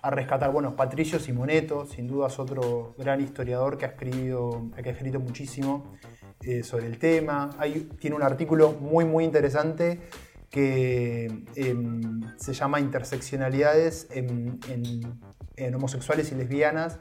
[0.03, 4.93] rescatar, bueno, Patricio Simoneto, sin duda es otro gran historiador que ha escrito, que ha
[4.93, 5.93] escrito muchísimo
[6.41, 7.51] eh, sobre el tema.
[7.99, 10.01] tiene un artículo muy, muy interesante
[10.51, 16.99] que em, se llama Interseccionalidades en homosexuales y lesbianas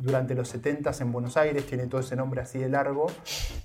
[0.00, 3.06] durante los 70 en Buenos Aires, tiene todo ese nombre así de largo,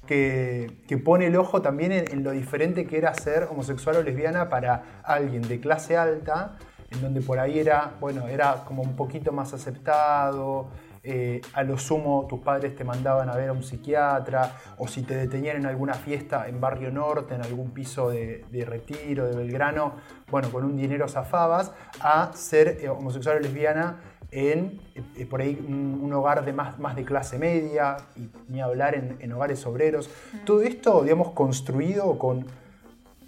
[0.05, 0.71] que,
[1.03, 5.41] pone el ojo también en, lo diferente que era ser homosexual o lesbiana para alguien
[5.41, 6.57] de clase alta,
[6.91, 10.67] en donde por ahí era, bueno, era como un poquito más aceptado,
[11.01, 15.03] eh, a lo sumo tus padres te mandaban a ver a un psiquiatra, o si
[15.03, 19.93] te detenían en alguna fiesta en Barrio Norte, en algún piso de, retiro, de Belgrano,
[20.29, 21.71] bueno, con un dinero zafabas,
[22.01, 24.79] a ser eh, homosexual o lesbiana en
[25.15, 29.31] eh, por ahí un, hogar de más, más, de clase media, y ni hablar en,
[29.31, 30.09] hogares obreros.
[30.45, 32.45] Todo esto, digamos, construido con,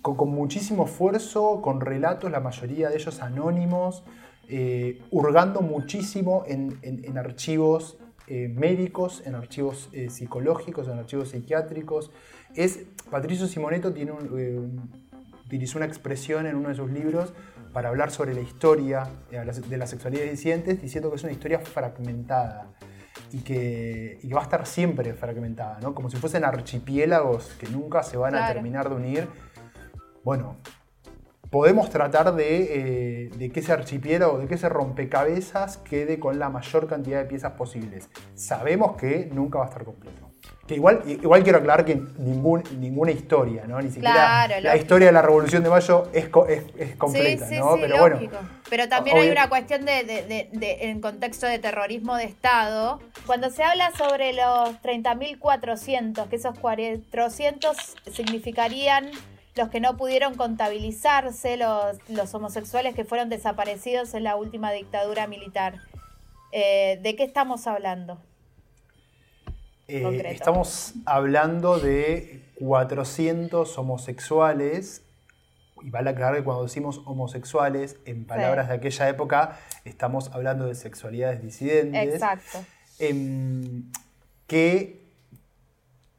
[0.02, 4.04] con, muchísimo esfuerzo, con relatos, la mayoría de ellos anónimos,
[4.48, 12.12] eh, hurgando muchísimo en, en, archivos eh, médicos, en archivos psicológicos, en archivos psiquiátricos.
[12.56, 14.14] Es, Patricio Simoneto tiene
[15.52, 17.34] utilizó una expresión en uno de sus libros
[17.74, 22.68] para hablar sobre la historia de las sexualidades disidentes, diciendo que es una historia fragmentada
[23.34, 25.94] y que, va a estar siempre fragmentada, ¿no?
[25.94, 29.28] como si fuesen archipiélagos que nunca se van a terminar de unir.
[30.24, 30.58] Bueno,
[31.50, 36.50] podemos tratar de, eh, de, que ese archipiélago, de que ese rompecabezas quede con la
[36.50, 38.10] mayor cantidad de piezas posibles.
[38.36, 40.32] Sabemos que nunca va a estar completo
[40.76, 43.82] igual, igual quiero aclarar que ningún, ninguna historia, ¿no?
[43.82, 46.30] Ni siquiera la historia de la Revolución de Mayo es,
[46.78, 47.76] es, completa, ¿no?
[47.80, 48.20] Pero bueno.
[48.70, 50.50] Pero también hay una cuestión de,
[50.82, 53.00] en contexto de terrorismo de Estado.
[53.26, 57.78] Cuando se habla sobre los 30.400, que esos 400
[58.12, 59.12] significarían
[59.56, 65.28] los que no pudieron contabilizarse, los, los homosexuales que fueron desaparecidos en la última dictadura
[65.28, 65.80] militar.
[66.52, 68.20] Eh, ¿De qué estamos hablando?
[69.88, 75.04] Eh, estamos hablando de 400 homosexuales,
[75.82, 80.76] y vale aclarar que cuando decimos homosexuales, en palabras de aquella época, estamos hablando de
[80.76, 82.14] sexualidades disidentes.
[82.14, 82.64] Exacto.
[83.00, 83.92] Em,
[84.48, 85.01] que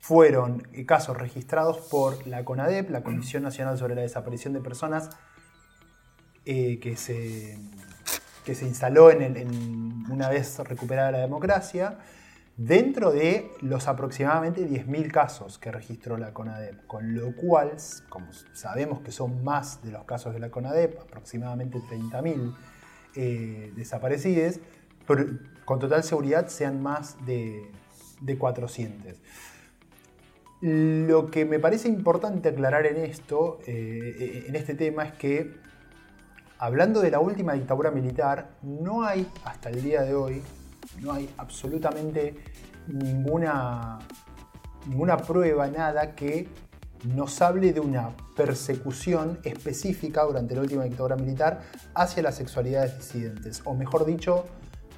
[0.03, 5.11] fueron casos registrados por la CONADEP, la Comisión Nacional sobre la Desaparición de Personas,
[6.45, 7.57] eh, que, se,
[8.45, 11.99] que se instaló en, una vez recuperada la democracia
[12.57, 17.77] dentro de los aproximadamente 10.000 casos que registró la CONADEP, con lo cual,
[18.09, 22.57] como sabemos que son más de los casos de la CONADEP, aproximadamente 30.000
[23.15, 24.59] eh, desaparecidos,
[25.65, 27.71] con total seguridad sean más de,
[28.37, 29.15] 400.
[30.63, 35.51] Lo que me parece importante aclarar en esto, eh, en este tema, es que
[36.59, 40.43] hablando de la última dictadura militar, no hay hasta el día de hoy
[41.01, 42.35] no hay absolutamente
[42.87, 43.99] ninguna,
[44.87, 46.49] ninguna prueba, nada que
[47.05, 51.63] nos hable de una persecución específica durante la última dictadura militar
[51.95, 54.47] hacia las sexualidades disidentes, o mejor dicho,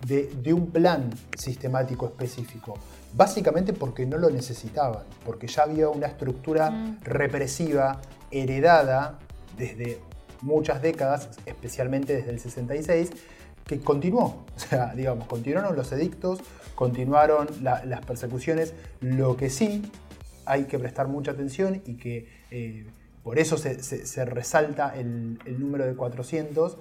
[0.07, 2.75] de, un plan sistemático específico.
[3.17, 7.01] Básicamente porque no lo necesitaban, porque ya había una estructura mm.
[7.05, 8.01] represiva
[8.31, 9.19] heredada
[9.57, 10.01] desde
[10.41, 13.11] muchas décadas, especialmente desde el 66,
[13.65, 14.45] que continuó.
[14.57, 16.39] O sea, digamos, continuaron los edictos,
[16.75, 18.73] continuaron las persecuciones.
[19.01, 19.83] Lo que sí
[20.47, 22.87] hay que prestar mucha atención y que eh,
[23.23, 26.77] por eso se, resalta el, número de 400,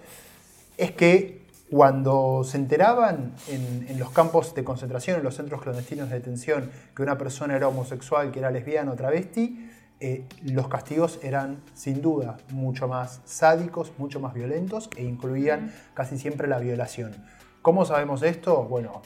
[0.77, 1.41] es que
[1.73, 7.01] cuando se enteraban en, los campos de concentración, en los centros clandestinos de detención, que
[7.01, 12.37] una persona era homosexual, que era lesbiana o travesti, eh, los castigos eran sin duda
[12.51, 17.15] mucho más sádicos, mucho más violentos e incluían casi siempre la violación.
[17.63, 18.65] ¿Cómo sabemos esto?
[18.65, 19.01] Bueno,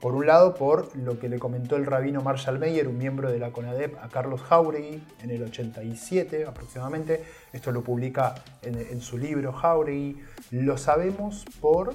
[0.00, 3.38] por un lado, por lo que le comentó el rabino Marshall Meyer, un miembro de
[3.38, 7.24] la CONADEP, a Carlos Jauregui en el 87 aproximadamente.
[7.52, 10.18] Esto lo publica en, su libro Jauregui.
[10.50, 11.94] Lo sabemos por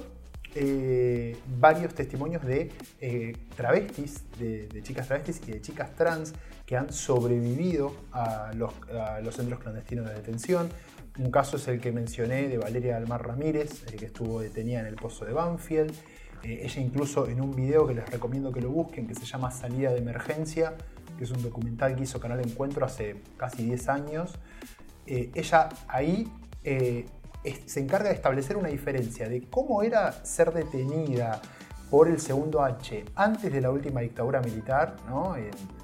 [0.54, 6.34] eh, varios testimonios de eh, travestis, de, chicas travestis y de chicas trans
[6.66, 8.72] que han sobrevivido a los,
[9.34, 10.68] centros clandestinos de detención.
[11.18, 14.86] Un caso es el que mencioné de Valeria Almar Ramírez, eh, que estuvo detenida en
[14.86, 15.94] el pozo de Banfield.
[16.42, 19.90] ella incluso en un video que les recomiendo que lo busquen, que se llama Salida
[19.90, 20.74] de Emergencia,
[21.16, 24.38] que es un documental que hizo Canal Encuentro hace casi 10 años,
[25.06, 26.30] ella ahí
[27.66, 31.40] se encarga de establecer una diferencia de cómo era ser detenida
[31.90, 34.96] por el segundo H antes de la última dictadura militar,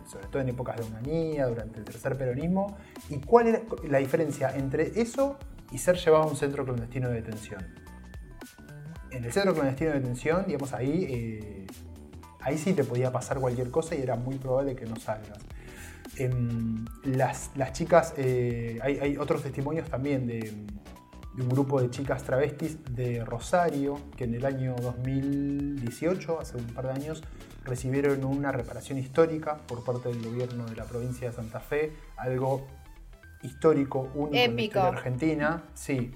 [0.07, 2.79] sobre todo en épocas de humanía, durante el tercer peronismo,
[3.11, 5.37] y cuál era la diferencia entre eso
[5.71, 7.67] y ser llevado a un centro clandestino de detención.
[9.11, 11.67] En el centro clandestino de detención, digamos, ahí, eh,
[12.41, 15.39] ahí sí te podía pasar cualquier cosa y era muy probable que no salgas.
[16.17, 20.55] Em, las, chicas, eh, hay otros testimonios también de,
[21.39, 26.65] de un grupo de chicas travestis de Rosario que en el año 2018, hace un
[26.75, 27.23] par de años,
[27.65, 32.67] recibieron una reparación histórica por parte del gobierno de la provincia de Santa Fe, algo
[33.43, 36.11] histórico, único en Argentina, sí,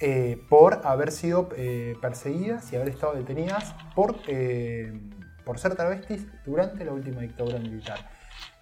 [0.00, 4.98] eh, por haber sido eh, perseguidas y haber estado detenidas por, eh,
[5.44, 7.98] por ser travestis durante la última dictadura militar.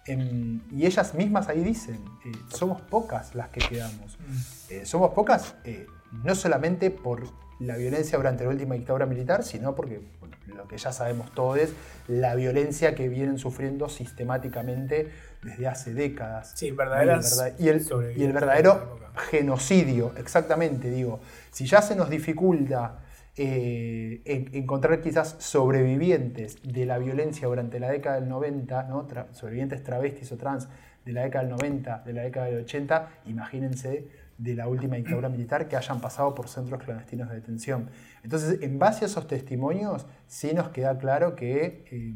[0.05, 4.17] Em, y ellas mismas ahí dicen, eh, somos pocas las que quedamos.
[4.19, 4.33] Mm.
[4.69, 5.87] Eh, somos pocas eh,
[6.23, 7.23] no solamente por
[7.59, 10.01] la violencia durante la última dictadura militar, sino porque
[10.47, 11.73] lo que ya sabemos todos es
[12.07, 15.09] la violencia que vienen sufriendo sistemáticamente
[15.43, 16.53] desde hace décadas.
[16.55, 17.53] Sí, verdaderas.
[17.57, 18.99] Y el, y el verdadero
[19.29, 21.19] genocidio, exactamente, digo.
[21.51, 22.99] Si ya se nos dificulta
[23.35, 24.21] eh,
[24.53, 29.07] encontrar quizás sobrevivientes de la violencia durante la década del 90, ¿no?
[29.31, 30.67] sobrevivientes travestis o trans
[31.05, 35.29] de la década del 90, de la década del 80, imagínense de la última dictadura
[35.29, 37.89] militar que hayan pasado por centros clandestinos de detención.
[38.23, 42.13] Entonces, en base a esos testimonios, sí nos queda claro que, eh,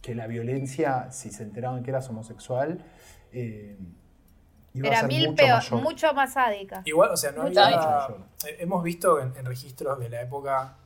[0.00, 2.84] que la violencia, si se enteraban que eras homosexual,
[3.32, 3.78] eh,
[4.74, 6.82] era mil peor, mucho más sádica.
[6.84, 8.06] Igual, o sea, no había.
[8.46, 10.76] Eh, hemos visto en, registros de la época,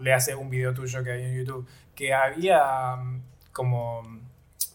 [0.00, 4.02] le hace un video tuyo que hay en YouTube, que había mm, como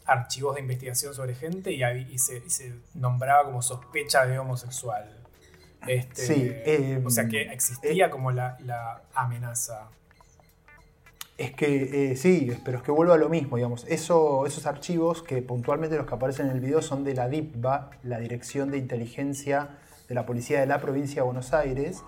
[0.06, 5.20] archivos de investigación sobre gente y, se, nombraba como sospecha de homosexual.
[5.88, 9.90] Este, sí, o sea que em, existía eh, como la, la amenaza.
[11.38, 13.86] Es que eh, sí, pero es que vuelvo a lo mismo, digamos.
[13.90, 17.90] Eso, esos archivos que puntualmente los que aparecen en el video son de la DIPBA,
[18.04, 22.04] la Dirección de Inteligencia de la Policía de la Provincia de Buenos Aires.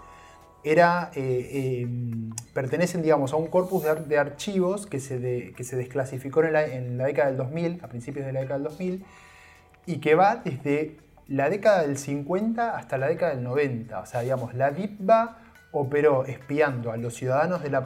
[0.66, 6.44] Era, eh, em, pertenecen, digamos, a un corpus de, archivos que se, que se desclasificó
[6.44, 9.06] en la, en la década del 2000, a principios de la década del 2000,
[9.86, 10.98] y que va desde
[11.28, 14.00] la década del 50 hasta la década del 90.
[14.00, 15.38] O sea, digamos, la DIPBA
[15.72, 17.82] operó espiando a los ciudadanos de la,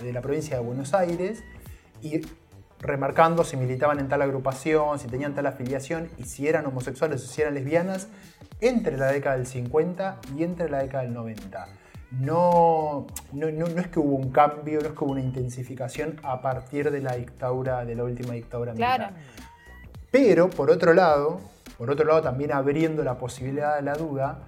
[0.00, 1.42] de la provincia de Buenos Aires
[2.02, 2.20] y
[2.78, 7.26] remarcando si militaban en tal agrupación, si tenían tal afiliación y si eran homosexuales o
[7.26, 8.06] si eran lesbianas
[8.60, 11.79] entre la década del 50 y entre la década del 90.
[12.10, 16.90] No, no, es que hubo un cambio, no es que hubo una intensificación a partir
[16.90, 19.14] de la dictadura, de la última dictadura militar.
[20.10, 21.40] Pero, por otro lado,
[21.78, 24.40] por otro lado, también abriendo la posibilidad de la duda,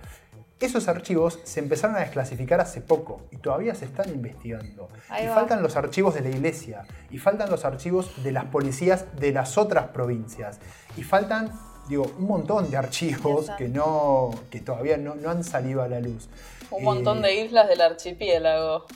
[0.61, 4.89] esos archivos se empezaron a desclasificar hace poco y todavía se están investigando.
[5.21, 9.33] y faltan los archivos de la iglesia, y faltan los archivos de las policías de
[9.33, 10.61] las otras provincias,
[10.97, 11.51] y faltan,
[11.89, 16.29] digo, un montón de archivos que, no, que todavía no, han salido a la luz.
[16.73, 18.87] Un montón de islas del archipiélago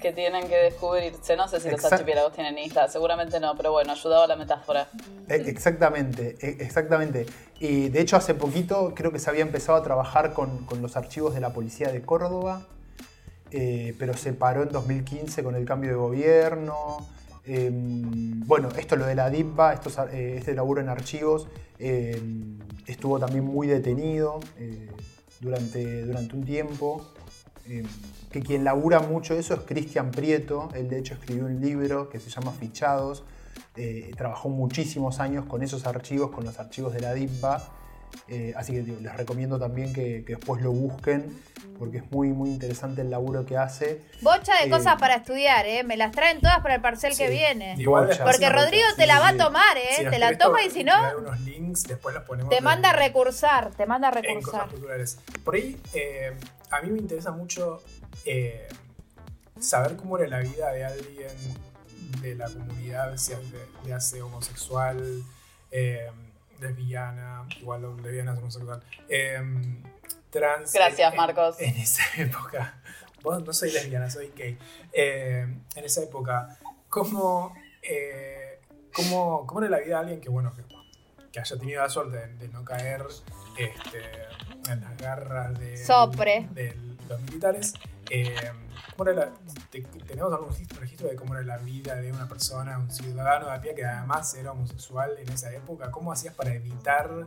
[0.00, 1.36] que tienen que descubrirse.
[1.36, 4.88] No sé si los archipiélagos tienen islas, seguramente no, pero bueno, ayudaba la metáfora.
[5.28, 7.26] E, exactamente, e, exactamente.
[7.58, 11.34] Y de hecho hace poquito creo que se había empezado a trabajar con, los archivos
[11.34, 12.66] de la policía de Córdoba,
[13.50, 17.08] eh, pero se paró en 2015 con el cambio de gobierno.
[17.46, 19.80] Em, bueno, esto lo de la DIPA,
[20.12, 24.88] eh, este laburo en archivos, em, estuvo también muy detenido eh,
[25.40, 27.04] durante, durante un tiempo.
[27.66, 27.86] Em,
[28.30, 32.18] que quien labura mucho eso es Cristian Prieto, él de hecho escribió un libro que
[32.20, 33.24] se llama Fichados,
[33.76, 37.68] eh, trabajó muchísimos años con esos archivos, con los archivos de la DIPBA,
[38.28, 41.42] Eh, así que digo, les recomiendo también que, que después lo busquen,
[41.78, 44.02] porque es muy, muy interesante el laburo que hace.
[44.20, 45.82] Bocha de Eh, cosas para estudiar, ¿eh?
[45.82, 47.74] Me las traen todas para el parcel que viene.
[47.78, 49.88] Igual Porque Rodrigo sí, te la va a tomar, ¿eh?
[49.96, 52.64] Si te la toma to- y si no, unos links, después los ponemos te en-
[52.64, 54.68] manda a recursar, te manda a en cosas recursar.
[54.70, 55.18] culturales.
[55.44, 56.32] Por ahí, eh,
[56.70, 57.82] a mí me interesa mucho
[58.26, 58.68] eh,
[59.58, 61.28] saber cómo era la vida de alguien
[62.20, 63.42] de la comunidad, si hace,
[63.84, 65.22] de hace homosexual,
[65.70, 66.08] eh,
[66.60, 69.40] lesbiana, igual lesbiana es homosexual, eh,
[70.30, 70.72] trans.
[70.72, 71.56] Gracias, en- Marcos.
[71.60, 72.80] En esa época.
[73.22, 74.56] Vos no soy lesbiana, soy gay.
[74.92, 75.40] Eh,
[75.74, 76.56] en esa época,
[76.88, 78.60] ¿cómo, eh,
[78.94, 80.62] cómo, cómo era la vida de alguien que, bueno, que,
[81.30, 83.04] que haya tenido la suerte de, de no caer
[83.58, 86.48] este, en las garras de, Sopre.
[86.52, 86.74] de
[87.08, 87.74] los militares?
[88.10, 88.34] Eh,
[88.96, 89.32] ¿cómo era la-
[89.70, 90.50] te- ¿Tenemos algún
[90.80, 93.84] registro, de cómo era la vida de una persona, un ciudadano de a pie que
[93.84, 95.90] además era homosexual en esa época?
[95.90, 97.26] ¿Cómo hacías para evitar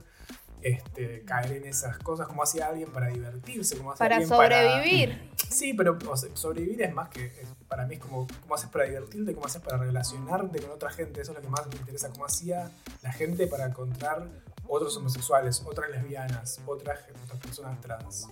[0.61, 2.27] este, caer en esas cosas?
[2.27, 3.77] ¿Cómo hacía alguien para divertirse?
[3.77, 5.31] ¿Cómo hacía Para alguien sobrevivir.
[5.53, 7.25] Sí, pero o sea, sobrevivir es más que.
[7.27, 10.89] es- para mí es como cómo haces para divertirte, cómo haces para relacionarte con otra
[10.91, 11.21] gente.
[11.21, 12.09] Eso es lo que más me interesa.
[12.09, 12.71] ¿Cómo hacía
[13.01, 14.27] la gente para encontrar
[14.67, 18.27] otros homosexuales, otras lesbianas, otras, otras personas trans?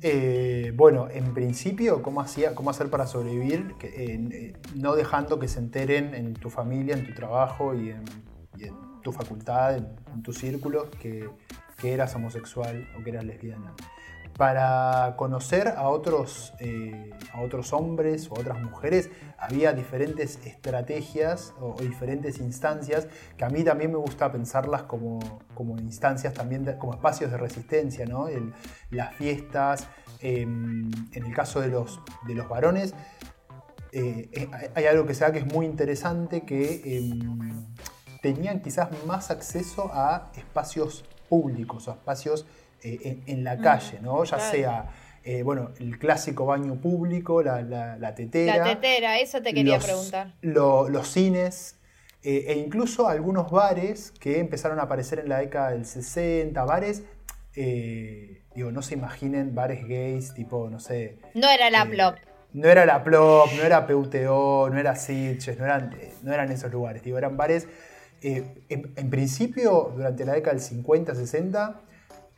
[0.00, 3.74] Eh, bueno, en principio, ¿cómo, hacía, cómo hacer para sobrevivir?
[3.78, 8.04] Que, eh, no dejando que se enteren en tu familia, en tu trabajo y en,
[9.02, 11.28] tu facultad, en, en tus círculos, que,
[11.76, 13.74] que eras homosexual o que eras lesbiana.
[14.38, 21.54] Para conocer a otros, eh, a otros hombres o a otras mujeres, había diferentes estrategias
[21.60, 25.18] o, diferentes instancias que a mí también me gusta pensarlas como,
[25.54, 28.28] como instancias también, como espacios de resistencia, ¿no?
[28.90, 29.88] Las fiestas,
[30.20, 32.94] eh, en el caso de los, de los varones,
[33.90, 37.10] eh, eh, hay- algo que se da que es muy interesante, que eh,
[38.22, 42.46] tenían quizás más acceso a espacios públicos o a espacios
[42.82, 44.22] eh, en, en la calle, ¿no?
[44.24, 44.50] Ya claro.
[44.52, 44.86] sea,
[45.24, 48.56] eh, bueno, el clásico baño público, la, la- la tetera.
[48.58, 50.34] La tetera, eso te quería los- preguntar.
[50.42, 51.76] lo- los cines
[52.22, 57.02] eh, e incluso algunos bares que empezaron a aparecer en la década del 60, bares,
[57.54, 62.16] eh, digo, no se imaginen bares gays tipo, no sé, No era la eh, plop.
[62.52, 66.72] no era la Plop, no era PUTO, no era Sitges, no eran, no eran esos
[66.72, 67.68] lugares, digo, eran bares,
[68.22, 71.80] eh, en, en principio, durante la década del 50, 60,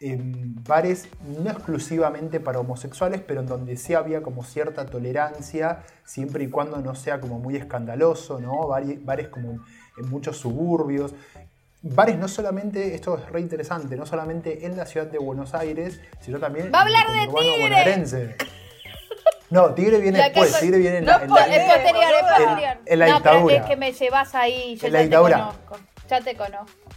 [0.01, 1.09] em, bares
[1.42, 6.78] no exclusivamente para homosexuales, pero en donde sí había como cierta tolerancia, siempre y cuando
[6.78, 8.66] no sea como muy escandaloso, ¿no?
[8.66, 9.62] Bares, bares como
[9.98, 11.14] en muchos suburbios.
[11.82, 16.01] Bares no solamente, esto es re interesante, no solamente en la ciudad de Buenos Aires,
[16.20, 17.61] sino también ¡Va a en el hablar de Tigre!
[17.62, 18.36] bonaerense.
[19.51, 21.46] No, Tigre viene después, Tigre viene en No la, en la-.
[21.46, 22.78] Es posterior, es posterior.
[22.86, 23.46] En- en la no, dictadura.
[23.55, 25.36] pero es que me llevas ahí, yo En ya la te dictadura.
[25.38, 25.76] conozco.
[26.09, 26.90] Ya te conozco.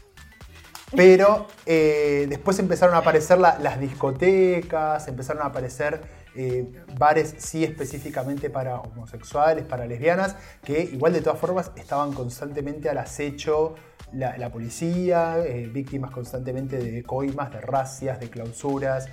[0.96, 6.02] Pero eh, después empezaron a aparecer la- las discotecas, empezaron a aparecer
[6.36, 6.68] eh,
[6.98, 12.98] bares sí específicamente para homosexuales, para lesbianas, que igual de todas formas estaban constantemente al
[12.98, 13.76] acecho
[14.12, 19.08] la, policía, eh, víctimas constantemente de coimas, de racias, de clausuras.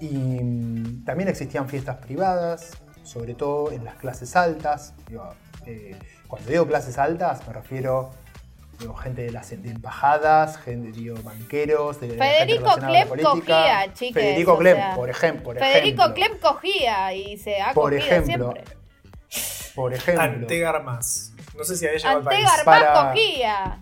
[0.00, 2.70] Y mm, también existían fiestas privadas,
[3.04, 4.94] sobre todo en las clases altas.
[6.26, 8.10] Cuando digo clases altas me refiero
[8.82, 14.14] digo, gente de las de embajadas, gente, digo, banqueros, de Federico a Clem cogía, chiques,
[14.22, 16.14] Federico o Clem, sea, por, ejem- por Federico ejemplo.
[16.14, 18.52] Clem cogía y se ha Por cogido ejemplo.
[18.52, 18.76] siempre.
[19.74, 20.22] Por ejemplo.
[20.22, 21.32] Antegar más.
[21.56, 22.44] No sé si al país.
[22.46, 23.78] Antegar más cogía.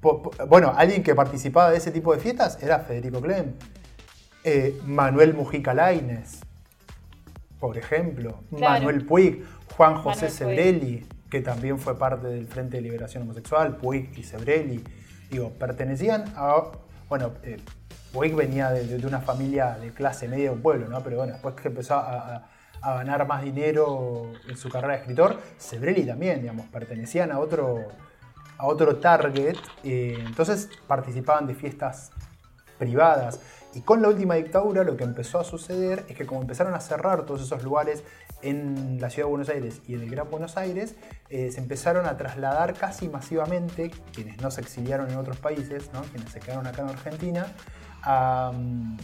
[0.00, 3.54] Po- po- bueno, alguien que participaba de ese tipo de fiestas era Federico Clem.
[4.42, 6.40] Eh, Manuel Mujica Lainez,
[7.60, 8.40] por ejemplo.
[8.50, 8.72] Claro.
[8.74, 9.44] Manuel Puig,
[9.76, 10.32] Juan José Manuel Puig.
[10.38, 14.84] Sebrelli, que también fue parte del Frente de Liberación Homosexual, Puig y Sebrelli.
[15.30, 16.64] Digo, pertenecían a.
[17.08, 17.56] Bueno, eh,
[18.12, 21.02] Puig venía de, de una familia de clase media de un pueblo, ¿no?
[21.02, 22.50] Pero bueno, después que empezó a,
[22.82, 27.78] ganar más dinero en su carrera de escritor, Sebrelli también, digamos, pertenecían a otro,
[28.58, 29.56] a otro target.
[29.84, 32.10] eh, entonces participaban de fiestas
[32.78, 33.40] privadas.
[33.74, 36.80] Y con la última dictadura lo que empezó a suceder es que como empezaron a
[36.80, 38.04] cerrar todos esos lugares
[38.42, 40.96] en la ciudad de Buenos Aires y en el Gran Buenos Aires,
[41.28, 46.02] eh, se empezaron a trasladar casi masivamente, quienes no se exiliaron en otros países, ¿no?
[46.02, 47.46] quienes se quedaron acá en Argentina,
[48.02, 48.96] a, mm,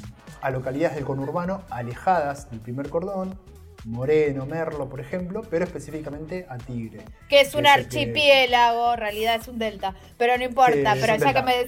[0.43, 3.39] a localidades del conurbano alejadas del primer cordón,
[3.84, 7.05] Moreno, Merlo, por ejemplo, pero específicamente a Tigre.
[7.28, 9.95] Que es un Que el archipiélago, en realidad es un delta.
[10.16, 11.66] Pero no importa, pero ya que me.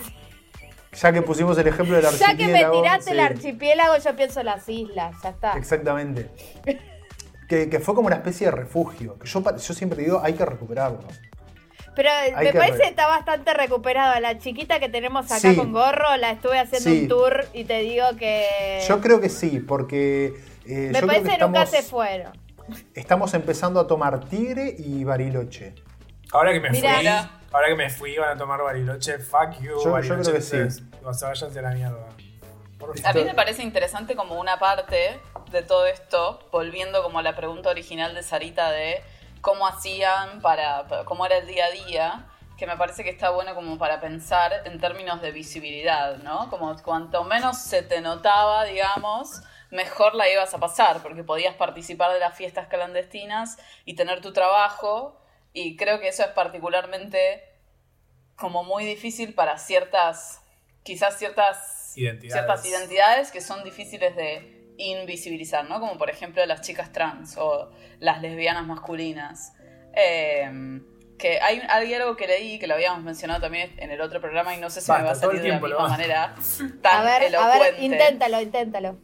[0.92, 2.72] Ya que pusimos el ejemplo del Ya archipiélago.
[2.72, 3.22] que me tiraste el sí.
[3.22, 5.52] archipiélago, yo pienso las islas, ya está.
[5.52, 6.30] Exactamente.
[7.50, 9.18] Que, que fue como una especie de refugio.
[9.18, 11.00] Que yo, yo siempre digo, hay que recuperarlo.
[11.96, 14.20] Pero Hay me que parece re- que está bastante recuperada.
[14.20, 15.56] La chiquita que tenemos acá Sí.
[15.56, 17.02] con gorro, la estuve haciendo Sí.
[17.02, 18.84] un tour y te digo que.
[18.88, 20.26] Yo creo que sí, porque
[20.64, 22.32] eh, me yo parece creo que nunca estamos, se fueron.
[22.94, 25.74] estamos empezando a tomar tigre y bariloche.
[26.32, 26.94] Ahora que me Mirá.
[26.98, 27.06] fui,
[27.50, 29.18] ahora que me fui, van a tomar Bariloche.
[29.18, 30.22] Fuck you, Yo- yo Bariloche.
[30.22, 30.40] creo que
[30.70, 30.84] sí.
[31.04, 32.06] O sea, váyanse a la mierda.
[32.78, 35.18] Por A mí me parece interesante como una parte
[35.50, 39.02] de todo esto, volviendo como a la pregunta original de Sarita de
[39.40, 42.26] cómo hacían para, cómo era el día a día,
[42.56, 46.50] que me parece que está bueno como para pensar en términos de visibilidad, ¿no?
[46.50, 52.12] Como cuanto menos se te notaba, digamos, mejor la ibas a pasar, porque podías participar
[52.12, 55.20] de las fiestas clandestinas y tener tu trabajo,
[55.52, 57.44] y creo que eso es particularmente
[58.36, 60.42] como muy difícil para ciertas,
[60.82, 62.32] quizás ciertas Identidades.
[62.32, 65.80] ciertas identidades que son difíciles de invisibilizar, ¿no?
[65.80, 69.52] Como por ejemplo las chicas trans o las lesbianas masculinas.
[69.94, 70.80] Eh,
[71.20, 74.54] que hay, hay algo que leí, que lo habíamos mencionado también en el otro programa
[74.54, 76.34] y no sé si me va a salir de la misma manera
[76.82, 78.98] tan A ver, a ver, elocuente inténtalo, inténtalo.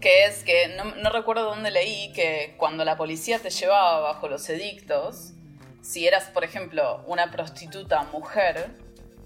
[0.00, 4.28] que es que no, no recuerdo dónde leí que cuando la policía te llevaba bajo
[4.28, 5.32] los edictos,
[5.80, 8.70] si eras, por ejemplo, una prostituta mujer,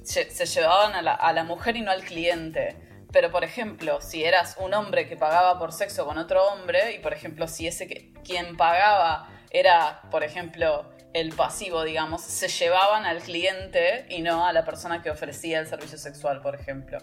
[0.02, 2.76] se, se llevaban a la, a la mujer y no al cliente.
[3.12, 6.98] Pero, por ejemplo, si eras un hombre que pagaba por sexo con otro hombre, y
[7.00, 13.04] por ejemplo, si ese que, quien pagaba era, por ejemplo, el pasivo, digamos, se llevaban
[13.04, 16.98] al cliente y no a la persona que ofrecía el servicio sexual, por ejemplo.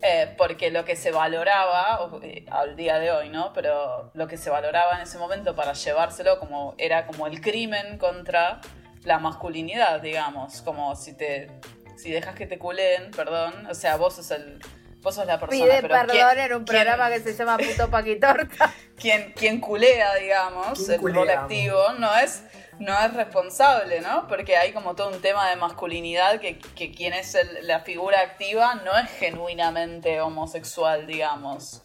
[0.00, 3.52] Eh, porque lo que se valoraba, eh, al día de hoy, ¿no?
[3.52, 7.98] Pero lo que se valoraba en ese momento para llevárselo como era como el crimen
[7.98, 8.60] contra
[9.04, 10.62] la masculinidad, digamos.
[10.62, 11.50] Como si te
[11.96, 14.58] si dejas que te culen, perdón, o sea, vos sos el
[15.02, 17.58] vos sos la persona, Pide pero perdón ¿quién- en un quién- programa que se llama
[17.58, 18.72] Puto Paquitorta.
[18.96, 22.44] quien, quien culea, digamos, ¿Quién el culea, colectivo, no es,
[22.78, 24.26] no es responsable, ¿no?
[24.28, 28.20] Porque hay como todo un tema de masculinidad que, que quien es el- la figura
[28.20, 31.82] activa no es genuinamente homosexual, digamos.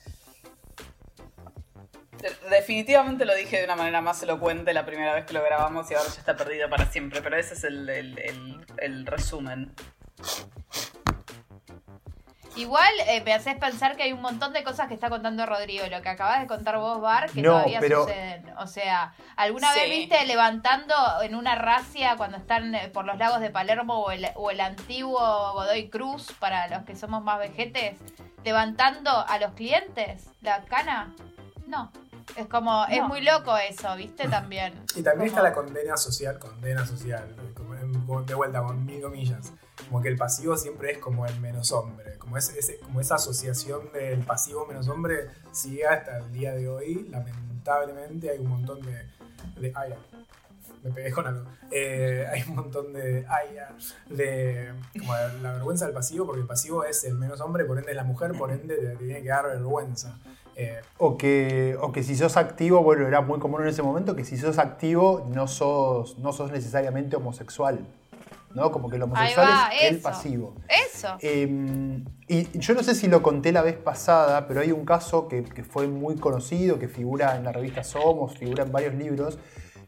[2.22, 5.90] De- Definitivamente lo dije de una manera más elocuente la primera vez que lo grabamos
[5.92, 9.74] y ahora ya está perdido para siempre, pero ese es el, el- el- el resumen.
[12.58, 15.86] Igual eh, me haces pensar que hay un montón de cosas que está contando Rodrigo,
[15.90, 18.46] lo que acabas de contar vos, Bar, que No, todavía pero- suceden.
[18.58, 23.40] O sea, ¿alguna vez viste levantando en una racia cuando están eh, por los lagos
[23.42, 25.20] de Palermo o el, o el antiguo
[25.54, 28.00] Godoy Cruz, para los que somos más vejetes,
[28.44, 31.14] levantando a los clientes la cana?
[31.68, 31.92] No.
[32.36, 34.28] Es como, es muy loco eso, ¿viste?
[34.28, 34.74] También.
[34.96, 37.34] Y también está la condena social, condena social,
[38.26, 39.54] de vuelta con mil comillas.
[39.90, 42.18] Como que el pasivo siempre es como el menos hombre.
[42.18, 46.68] Como, es, ese- como esa asociación del pasivo menos hombre sigue hasta el día de
[46.68, 47.08] hoy.
[47.10, 49.04] Lamentablemente hay un montón de.
[49.62, 49.94] de ay,
[50.84, 51.46] me pegué con algo.
[51.72, 53.26] Eh, hay un montón de.
[53.30, 53.58] ay,
[54.10, 54.74] de.
[55.00, 57.92] como de la vergüenza del pasivo, porque el pasivo es el menos hombre, por ende
[57.92, 60.18] es la mujer, por ende te, te tiene que dar vergüenza.
[60.56, 64.16] Eh, O que, o que si sos activo, bueno, era muy común en ese momento,
[64.16, 67.86] que si sos activo no sos, no sos necesariamente homosexual.
[68.54, 68.72] ¿No?
[68.72, 70.56] Como que el homosexual va, es el pasivo.
[70.68, 71.18] Eso.
[71.22, 75.28] Eh, y yo no sé si lo conté la vez pasada, pero hay un caso
[75.28, 79.38] que, que fue muy conocido, que figura en la revista Somos, figura en varios libros,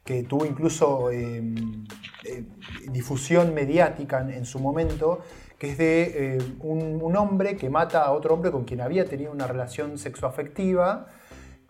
[0.05, 1.41] que tuvo incluso eh,
[2.24, 2.43] eh,
[2.91, 5.20] difusión mediática en, en su momento,
[5.57, 9.05] que es de eh, un, un hombre que mata a otro hombre con quien había
[9.05, 11.07] tenido una relación sexoafectiva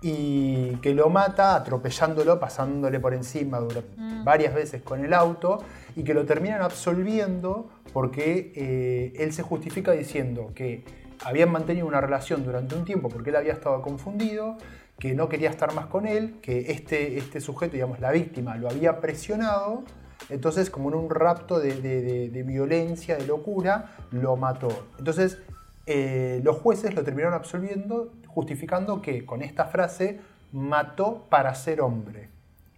[0.01, 3.83] y que lo mata atropellándolo, pasándole por encima dura-
[4.23, 5.59] varias veces con el auto
[5.95, 10.83] y que lo terminan absolviendo porque eh, él se justifica diciendo que
[11.25, 14.55] habían mantenido una relación durante un tiempo porque él había estado confundido,
[14.99, 18.69] que no quería estar más con él, que este, este sujeto, digamos, la víctima, lo
[18.69, 19.83] había presionado,
[20.29, 24.67] entonces como en un rapto de, de- de- de violencia, de locura, lo mató.
[24.97, 25.37] Entonces
[25.85, 30.19] eh, los jueces lo terminaron absolviendo justificando que con esta frase
[30.51, 32.29] mató para ser hombre.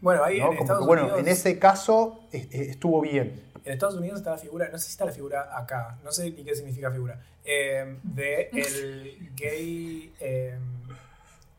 [0.02, 0.52] bueno, ahí ¿no?
[0.52, 1.20] en Como Estados que, bueno, Unidos.
[1.20, 3.52] en ese caso estuvo bien.
[3.64, 6.32] En Estados Unidos está la figura, no sé si está la figura acá, no sé
[6.32, 10.58] ni qué significa figura, eh, de el gay, eh,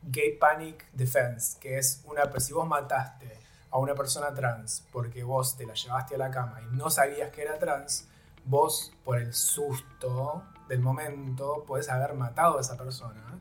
[0.02, 3.38] gay panic defense, que es una, pues, si vos mataste
[3.70, 7.30] a una persona trans porque vos te la llevaste a la cama y no sabías
[7.30, 8.08] que era trans,
[8.44, 13.38] vos por el susto del momento podés haber matado a esa persona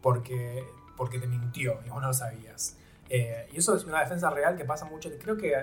[0.00, 0.64] porque,
[0.96, 2.76] porque te mintió y vos no lo sabías.
[3.08, 5.54] Eh, y eso es una defensa real que pasa mucho, creo que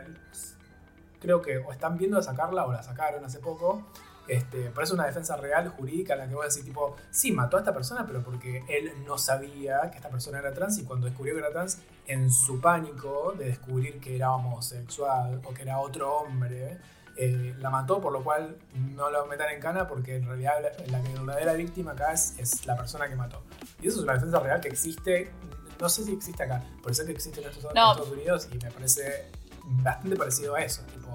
[1.20, 3.84] creo que o están viendo de sacarla o la sacaron hace poco.
[4.28, 7.58] Este, pero es una defensa real, jurídica, en la que vos decís, tipo, sí, mató
[7.58, 11.06] a esta persona, pero porque él no sabía que esta persona era trans y cuando
[11.06, 15.80] descubrió que era trans, en su pánico de descubrir que era homosexual o que era
[15.80, 16.80] otro hombre,
[17.18, 20.54] eh, la mató, por lo cual no lo metan en cana porque en realidad
[20.88, 23.44] la, la verdadera víctima acá es, es la persona que mató.
[23.82, 25.32] Y eso es una defensa real que existe,
[25.80, 27.92] no sé si existe acá, pero sé que existe en Estados, en No.
[27.92, 29.26] Estados Unidos y me parece
[29.64, 30.82] bastante parecido a eso.
[30.94, 31.10] Tipo,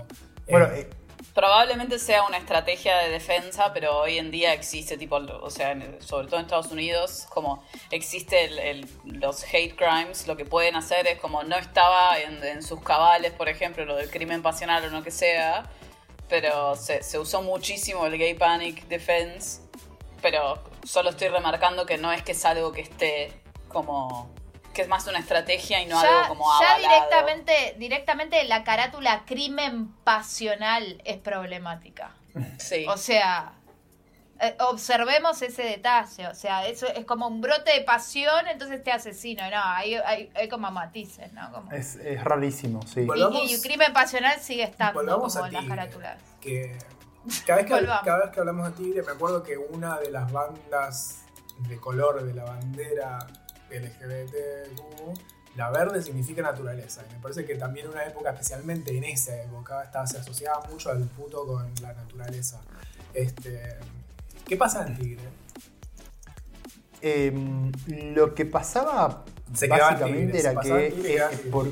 [0.47, 0.89] eh, Bueno, eh,
[1.35, 6.01] Probablemente sea una estrategia de defensa, pero hoy en día existe, tipo, o sea, en-
[6.03, 10.75] sobre todo en Estados Unidos, como existe el, el- los hate crimes, lo que pueden
[10.77, 14.85] hacer es como no estaba en, en sus cabales, por ejemplo, lo del crimen pasional
[14.87, 15.71] o lo que sea,
[16.31, 19.61] pero se, se usó muchísimo el gay panic defense,
[20.23, 23.33] pero solo estoy remarcando que no es que es algo que esté
[23.69, 24.33] como,
[24.73, 26.95] que es más una estrategia y no algo como ya avalado.
[26.95, 32.15] directamente, directamente la carátula crimen pasional es problemática.
[32.59, 32.87] Sí.
[32.89, 33.55] O sea,
[34.41, 36.29] eh, observemos ese detalle.
[36.29, 39.43] O sea, eso es como un brote de pasión, entonces te asesino.
[39.51, 41.51] No, hay, hay, hay como matices, ¿no?
[41.53, 43.01] Como- es, es rarísimo, sí.
[43.01, 46.19] Y, Volvamos- y crimen pasional sigue estando Volvamos como a en las carátulas.
[46.41, 46.77] que
[47.47, 50.33] cada vez que, cada vez que hablamos de Tigre, me acuerdo que una de las
[50.33, 51.19] bandas
[51.69, 53.19] de color de la bandera
[53.71, 57.03] LGBTQ, la verde significa naturaleza.
[57.09, 60.63] Y me parece que también en una época, especialmente en esa época, estaba, se asociaba
[60.71, 62.61] mucho al puto con la naturaleza.
[63.13, 63.77] Este,
[64.51, 65.23] ¿Qué pasa en Tigre?
[67.03, 67.33] Eh,
[68.17, 69.23] lo que pasaba
[69.55, 71.21] Se básicamente era que eh,
[71.53, 71.69] por,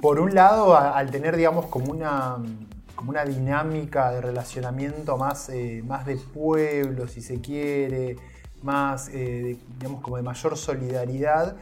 [0.00, 2.36] por un lado, a- al tener, digamos, como una,
[2.96, 8.16] como una dinámica de relacionamiento más, eh, más de pueblo, si se quiere,
[8.64, 11.54] más, eh, digamos, como de mayor solidaridad,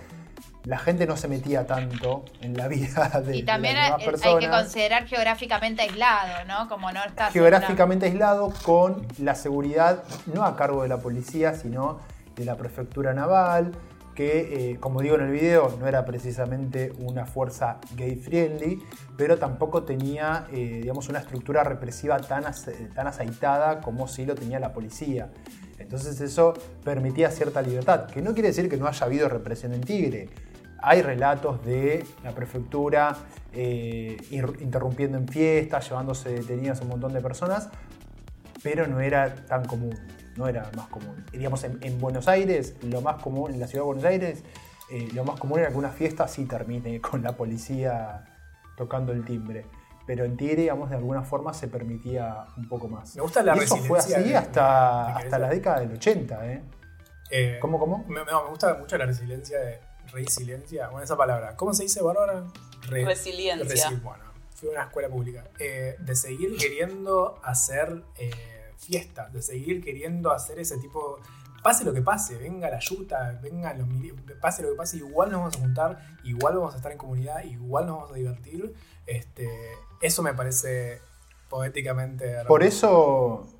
[0.69, 3.99] la gente no se metía tanto en la vida de, Y de también las hay,
[4.01, 4.63] que personas.
[4.63, 6.69] considerar geográficamente aislado, ¿no?
[6.69, 12.01] Como no está geográficamente aislado con la seguridad no a cargo de la policía, sino
[12.37, 13.73] de la prefectura naval,
[14.15, 18.79] que, eh, como digo en el video, no era precisamente una fuerza gay friendly,
[19.17, 24.35] pero tampoco tenía, eh, digamos, una estructura represiva tan, ace- tan aceitada como sí lo
[24.35, 25.29] tenía la policía.
[25.79, 26.53] Entonces eso
[26.85, 30.29] permitía cierta libertad, que no quiere decir que no haya habido represión en Tigre.
[30.81, 33.17] Hay relatos de la prefectura
[33.53, 34.17] eh,
[34.61, 37.69] interrumpiendo en fiestas, llevándose detenidas a un montón de personas,
[38.63, 39.95] pero no era tan común,
[40.37, 41.25] no era más común.
[41.33, 44.45] Digamos, en, en Buenos Aires, lo más común, en la ciudad de Buenos Aires,
[44.91, 48.25] eh, lo más común era que una fiesta sí termine con la policía
[48.77, 49.67] tocando el timbre.
[50.07, 53.15] Pero en Tigre, digamos, de alguna forma se permitía un poco más.
[53.17, 56.47] Me gusta la y eso fue así de- hasta, de hasta la década del 80,
[56.53, 56.63] ¿eh?
[57.31, 58.07] Eh, ¿Cómo, cómo?
[58.09, 59.81] Me, no, me gusta mucho la resiliencia de
[60.13, 60.89] resiliencia.
[60.89, 61.57] Bueno, esa palabra.
[61.57, 62.45] ¿Cómo se dice, Bárbara?
[62.83, 63.89] Re- Resiliencia.
[63.91, 65.45] resi- bueno, fui a una escuela pública.
[65.59, 68.31] Eh, de seguir queriendo hacer eh,
[68.77, 71.19] fiestas, de seguir queriendo hacer ese tipo.
[71.63, 73.89] Pase lo que pase, venga la yuta, venga los
[74.41, 77.43] pase lo que pase, igual nos vamos a juntar, igual vamos a estar en comunidad,
[77.45, 78.75] igual nos vamos a divertir.
[79.07, 79.49] Este,
[80.01, 81.01] eso me parece
[81.49, 82.45] poéticamente.
[82.47, 83.45] Por hermoso.
[83.45, 83.58] eso.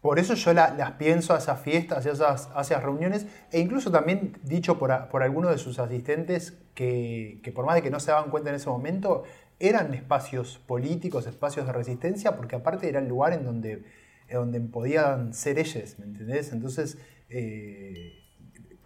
[0.00, 3.58] Por eso yo la- las pienso a esas fiestas, a esas, a esas reuniones, e
[3.60, 7.82] incluso también dicho por, a- por algunos de sus asistentes que, que por más de
[7.82, 9.24] que no se daban cuenta en ese momento,
[9.58, 13.82] eran espacios políticos, espacios de resistencia, porque aparte era el lugar en donde,
[14.28, 16.52] en donde podían ser ellos, ¿me entendés?
[16.52, 18.22] Entonces, eh,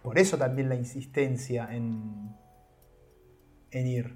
[0.01, 2.35] por eso también la insistencia en,
[3.69, 4.15] en ir.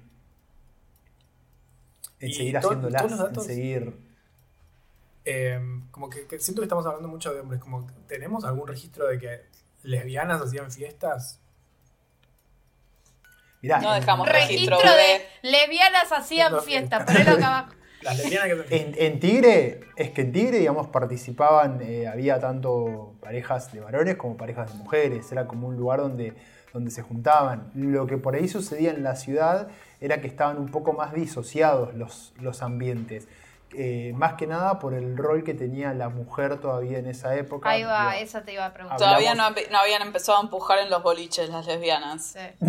[2.20, 4.07] En Y seguir haciéndolas, en seguir...
[5.30, 5.60] Eh,
[5.90, 7.60] como que, que siento que estamos hablando mucho de hombres.
[7.60, 9.42] Como ¿Tenemos algún registro de que
[9.82, 11.38] lesbianas hacían fiestas?
[13.60, 17.74] Mirá, No dejamos Registro registro de lesbianas hacían No, fiestas, ponelo acá abajo.
[18.00, 23.14] Las lesbianas que En, en Tigre, es que en Tigre, digamos, participaban, eh, había tanto
[23.20, 26.32] parejas de varones como parejas de mujeres, era como un lugar donde,
[26.72, 27.70] donde se juntaban.
[27.74, 29.68] Lo que por ahí sucedía en la ciudad
[30.00, 33.28] era que estaban un poco más disociados los, los ambientes.
[33.74, 37.68] Eh, más que nada por el rol que tenía la mujer todavía en esa época.
[37.68, 38.98] Ahí va, Digo, eso te iba a preguntar.
[38.98, 42.24] Todavía no, no habían empezado a empujar en los boliches las lesbianas.
[42.32, 42.38] Sí.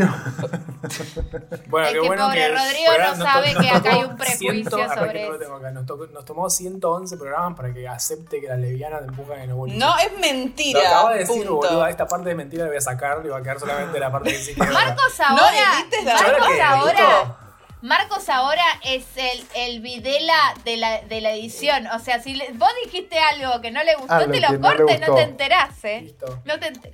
[1.68, 4.04] Bueno, Es qué que bueno pobre que Rodrigo fuera- no sabe to- que acá hay
[4.04, 5.44] un prejuicio 100 arre, sobre que no lo eso.
[5.44, 5.72] tengo acá.
[5.72, 9.50] Nos, to- nos tomó 111 programas para que acepte que las lesbianas te empujan en
[9.50, 9.80] los boliches.
[9.80, 10.80] No, es Lo mentira.
[10.88, 11.68] acaba de decir, punto.
[11.68, 11.90] boluda.
[11.90, 14.32] Esta parte de mentira la voy a sacar y va a quedar solamente la parte
[14.32, 15.52] que sí que Marcos No ahora,
[16.06, 17.36] Marcos ¿Ahora.
[17.82, 21.88] Marcos ahora es el, el videla de la, de la edición.
[21.88, 24.62] O sea, si le- vos dijiste algo que no le gustó, Algo te lo no
[24.68, 26.02] cortes, no te enterás, ¿eh?
[26.02, 26.42] Listo.
[26.44, 26.94] No te enter-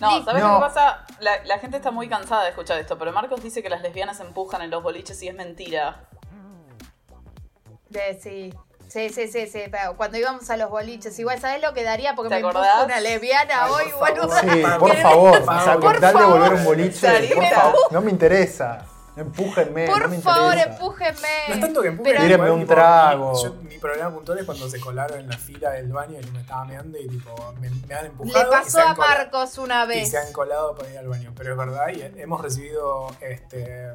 [0.00, 0.24] No.
[0.24, 0.48] ¿sabes No.
[0.48, 1.04] lo que pasa?
[1.20, 4.20] La, la gente está muy cansada de escuchar esto, pero Marcos dice que las lesbianas
[4.20, 6.04] empujan en los boliches y es mentira.
[7.90, 8.54] De- sí.
[8.88, 12.14] Sí, sí, sí, sí, pero cuando íbamos a los boliches, igual, ¿sabés lo que daría?
[12.14, 12.84] Porque ¿Te me empuja acordás?
[12.86, 14.20] una lesbiana Ay, hoy, por favor.
[14.20, 14.40] boluda.
[14.40, 15.44] Sí, Por por ¿Querés- favor, por
[16.00, 16.28] favor.
[16.30, 18.84] volver a un boliche, por favor, no me interesa.
[19.14, 19.86] Empújenme.
[19.86, 21.28] Por no favor, empújenme.
[21.48, 23.32] No es tanto que empujen, Pero- Tírenme igual, un tipo, trago.
[23.34, 26.26] Mi, yo- mi problema puntual es cuando se colaron en la fila del baño y
[26.30, 28.48] me estaba meando y tipo me, me han Le empujado.
[28.48, 30.10] y pasó a Marcos una Y vez.
[30.10, 31.32] se han colado para ir al baño.
[31.36, 33.88] Pero es verdad, y hemos recibido este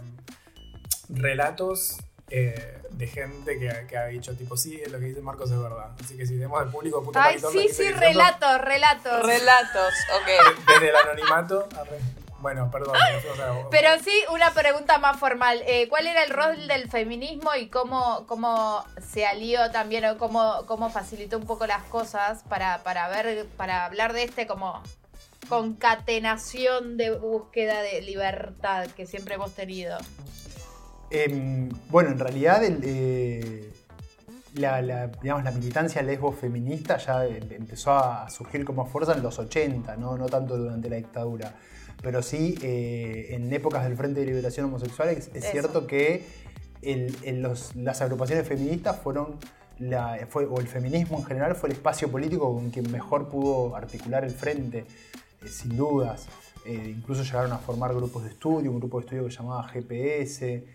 [1.09, 1.97] relatos
[2.29, 5.91] eh, de gente que, que ha dicho tipo, sí, lo que dice Marcos es verdad.
[6.03, 9.25] Así que si tenemos al público puto Ay, sí, sí, relatos, relatos.
[9.25, 10.57] Relatos, ok.
[10.67, 11.67] Desde el anonimato.
[11.79, 11.99] arre.
[12.39, 12.93] Bueno, perdón.
[13.13, 15.61] nos fuimos a- Pero sí, una pregunta más formal.
[15.65, 20.63] Eh, ¿Cuál era el rol del feminismo y cómo, cómo se alió también o cómo,
[20.67, 24.81] cómo facilitó un poco las cosas para, para ver, para hablar de este como
[25.49, 29.97] concatenación de búsqueda de libertad que siempre hemos tenido?
[31.09, 33.73] Em, bueno, en realidad el, eh,
[34.55, 39.23] la, la, digamos, la militancia lesbo feminista ya em- empezó a surgir como fuerza en
[39.23, 41.53] los 80, no, no tanto durante la dictadura.
[42.01, 46.23] Pero sí, eh, en épocas del Frente de Liberación Homosexual es, cierto que
[46.81, 49.35] el- los- las agrupaciones feministas fueron,
[49.79, 53.75] la, fue, o el feminismo en general fue el espacio político con quien mejor pudo
[53.75, 54.79] articular el frente,
[55.43, 56.27] eh, sin dudas.
[56.65, 59.67] Eh, incluso llegaron a formar grupos de estudio, un grupo de estudio que se llamaba
[59.67, 60.65] GPS.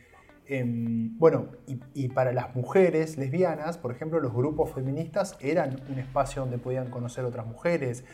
[0.49, 5.99] Em, bueno, y, y para las mujeres lesbianas, por ejemplo, los grupos feministas eran un
[5.99, 8.05] espacio donde podían conocer otras mujeres.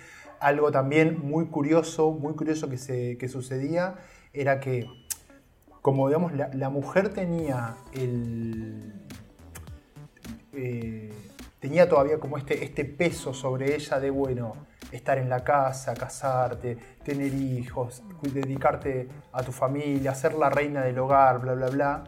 [0.41, 3.97] Algo también muy curioso, muy curioso que, se, que sucedía
[4.33, 4.87] era que,
[5.83, 8.93] como digamos, la, mujer tenía el.
[10.53, 11.13] eh,
[11.61, 14.55] tenía todavía como este, este peso sobre ella de, bueno,
[14.93, 20.99] estar en la casa, casarte, tener hijos, dedicarte a tu familia, ser la reina del
[20.99, 22.05] hogar, bla, bla, bla.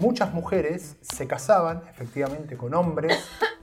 [0.00, 3.16] Muchas mujeres se casaban efectivamente con hombres,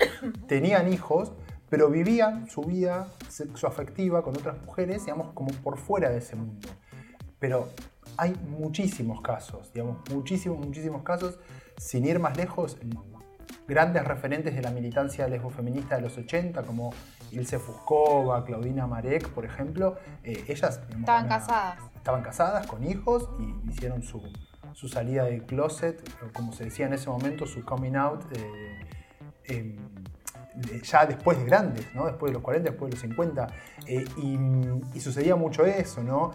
[0.47, 1.33] tenían hijos,
[1.71, 6.67] pero vivían su vida sexoafectiva con otras mujeres, digamos, como por fuera de ese mundo.
[7.39, 7.69] Pero
[8.17, 11.39] hay muchísimos casos, digamos, muchísimos, muchísimos casos,
[11.77, 12.77] sin ir más lejos,
[13.67, 16.93] grandes referentes de la militancia lesbofeminista de los 80, como
[17.31, 21.79] Ilse Fuscova, Claudina Marek, por ejemplo, eh, ellas digamos, Estaban una- casadas.
[21.95, 24.21] estaban casadas con hijos y hicieron su,
[24.73, 26.03] su salida del closet,
[26.33, 28.79] como se decía en ese momento, su coming out, eh,
[29.45, 29.77] em,
[30.83, 32.05] ya después de grandes, ¿no?
[32.05, 33.47] después de los 40, después de los 50.
[33.87, 36.31] eh, y, sucedía mucho eso, ¿no?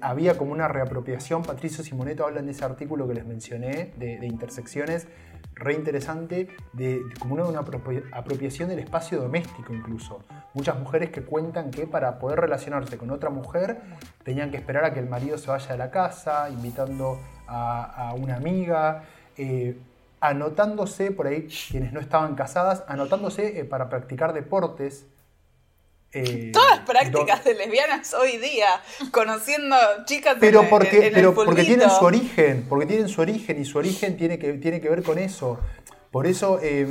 [0.00, 5.08] Había como una reapropiación, Patricio Simoneto habla en ese artículo que les mencioné, de, intersecciones,
[5.54, 10.20] re interesante, de, como una, una apropia- apropiación del espacio doméstico incluso.
[10.54, 13.80] Muchas mujeres que cuentan que para poder relacionarse con otra mujer
[14.22, 17.18] tenían que esperar a que el marido se vaya de la casa, invitando
[17.48, 19.02] a, a una amiga,
[19.36, 19.76] eh,
[20.22, 25.06] anotándose por ahí, quienes no estaban casadas, anotándose eh, para practicar deportes.
[26.12, 28.68] eh, Todas prácticas de lesbianas hoy día,
[29.10, 33.20] conociendo chicas pero en, porque, en el pero porque tienen su origen, porque tienen su
[33.20, 35.58] origen y su origen tiene que, tiene que ver con eso.
[36.10, 36.86] Por eso eh,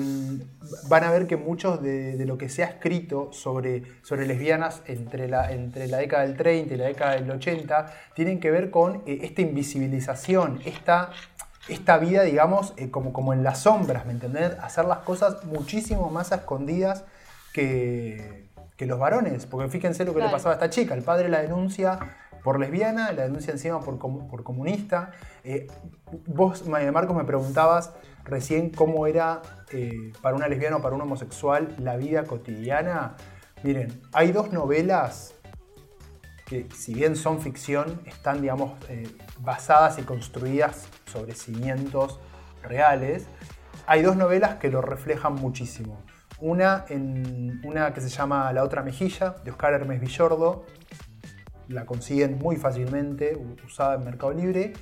[0.90, 4.82] van a ver que muchos de, de lo que se ha escrito sobre, sobre lesbianas
[4.88, 8.72] entre la, entre la década del 30 y la década del 80 tienen que ver
[8.72, 11.12] con eh, esta invisibilización, esta,
[11.72, 14.52] esta vida, digamos, eh, como, como en las sombras, ¿me entendés?
[14.62, 17.04] Hacer las cosas muchísimo más a escondidas
[17.54, 19.46] que, que los varones.
[19.46, 20.94] Porque fíjense lo que le pasaba a esta chica.
[20.94, 22.00] El padre la denuncia
[22.44, 25.12] por lesbiana, la denuncia encima por, comu- por comunista.
[25.44, 25.68] Eh,
[26.28, 27.92] vos, Ma- Marcos, me preguntabas
[28.24, 29.42] recién cómo era
[29.72, 33.16] eh, para una lesbiana o para un homosexual la vida cotidiana.
[33.64, 35.36] Miren, hay dos novelas
[36.52, 39.08] que si bien son ficción, están, digamos, eh,
[39.40, 42.20] basadas y construidas sobre cimientos
[42.62, 43.26] reales.
[43.88, 46.04] Hay dos novelas que lo reflejan muchísimo.
[46.42, 50.66] Una, en, una que se llama La otra mejilla, de Oscar Hermes Villordo.
[51.70, 54.74] La consiguen muy fácilmente, usada en Mercado Libre.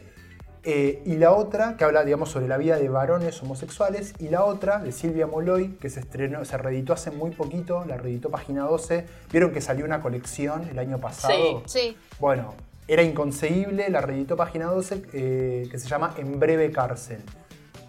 [0.64, 4.14] Eh, y la otra, que habla, digamos, sobre la vida de varones homosexuales.
[4.20, 7.98] Y la otra, de Silvia Moloy, que se estrenó, se reeditó hace muy poquito, la
[7.98, 9.06] reeditó Página 12.
[9.32, 11.64] Vieron que salió una colección el año pasado.
[11.66, 11.80] Sí.
[11.80, 11.98] Sí.
[12.20, 12.54] Bueno,
[12.88, 17.22] era inconcebible, la reeditó Página 12, eh, que se llama En breve cárcel.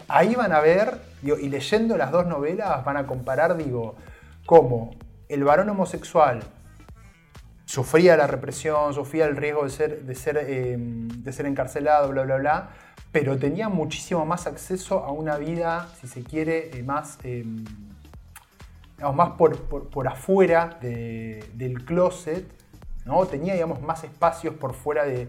[0.09, 3.95] Ahí van a ver, digo, y leyendo las dos novelas, van a comparar, digo,
[4.45, 4.95] cómo
[5.29, 6.43] el varón homosexual
[7.75, 12.25] sufría la represión, sufría el riesgo de ser, de ser, eh, de ser encarcelado, bla,
[12.25, 12.69] bla, bla,
[13.13, 17.45] pero tenía muchísimo más acceso a una vida, si se quiere, eh, más, eh,
[19.15, 22.45] más por, por- por afuera de- del closet,
[23.05, 23.25] ¿no?
[23.27, 25.29] Tenía, digamos, más espacios por fuera de,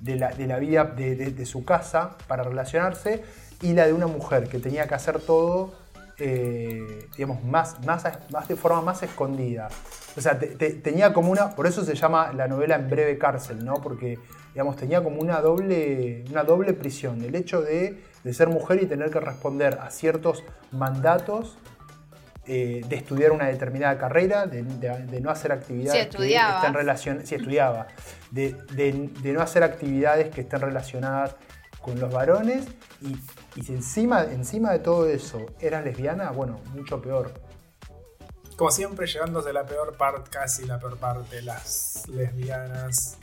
[0.00, 3.22] de la, la vida de su casa para relacionarse,
[3.60, 5.74] y la de una mujer que tenía que hacer todo
[6.18, 9.68] eh, digamos, más, más, más de forma más escondida.
[10.16, 13.16] O sea, te- te- tenía como una, por eso se llama la novela en breve
[13.18, 13.74] cárcel, ¿no?
[13.74, 14.18] Porque,
[14.52, 17.22] digamos, tenía como una doble, una doble prisión.
[17.24, 21.56] El hecho de, de ser mujer y tener que responder a ciertos mandatos
[22.46, 26.08] eh, de estudiar una determinada carrera, de, de- de no hacer actividades Sí,
[26.50, 27.86] que estén relacionadas, sí, estudiaba,
[28.32, 31.36] de- de no hacer actividades que estén relacionadas
[31.82, 32.66] con los varones
[33.00, 33.16] y,
[33.56, 37.32] y si encima, encima de todo eso eras lesbiana, bueno, mucho peor.
[38.56, 43.18] Como siempre, llegándose la peor parte, casi la peor parte, las lesbianas.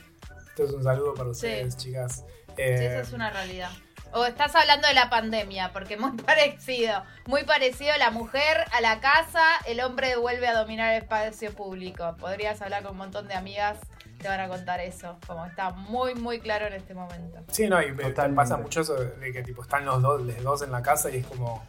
[0.48, 2.24] Esto es un saludo para ustedes, chicas.
[2.48, 3.70] Sí, Eh, esa es una realidad.
[4.12, 7.04] O estás hablando de la pandemia, porque muy parecido.
[7.26, 12.16] Muy parecido la mujer a la casa, el hombre vuelve a dominar el espacio público.
[12.18, 13.78] Podrías hablar con un montón de amigas,
[14.20, 15.16] te van a contar eso.
[15.26, 17.40] Como está muy, muy claro en este momento.
[17.50, 18.36] Sí, no, y me- Totalmente.
[18.36, 21.16] pasa mucho eso de que tipo están los dos, los dos en la casa y
[21.18, 21.64] es como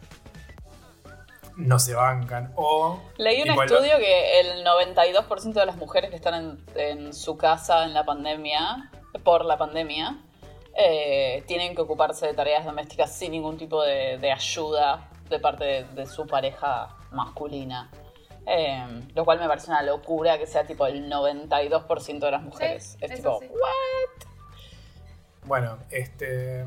[1.56, 2.52] no se bancan.
[2.56, 7.36] O Leí un estudio que el 92% de las mujeres que están en, en su
[7.36, 8.90] casa en la pandemia,
[9.22, 10.16] por la pandemia,
[10.76, 15.64] eh, tienen que ocuparse de tareas domésticas sin ningún tipo de, de ayuda de parte
[15.64, 17.90] de, de su pareja masculina.
[18.46, 22.96] Eh, lo cual me parece una locura que sea tipo el 92% de las mujeres.
[23.00, 23.48] es tipo, sí.
[25.44, 26.64] Bueno, este.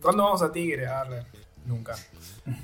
[0.00, 0.86] ¿Cuándo vamos a Tigre?
[0.86, 1.24] Arre,
[1.64, 1.94] nunca.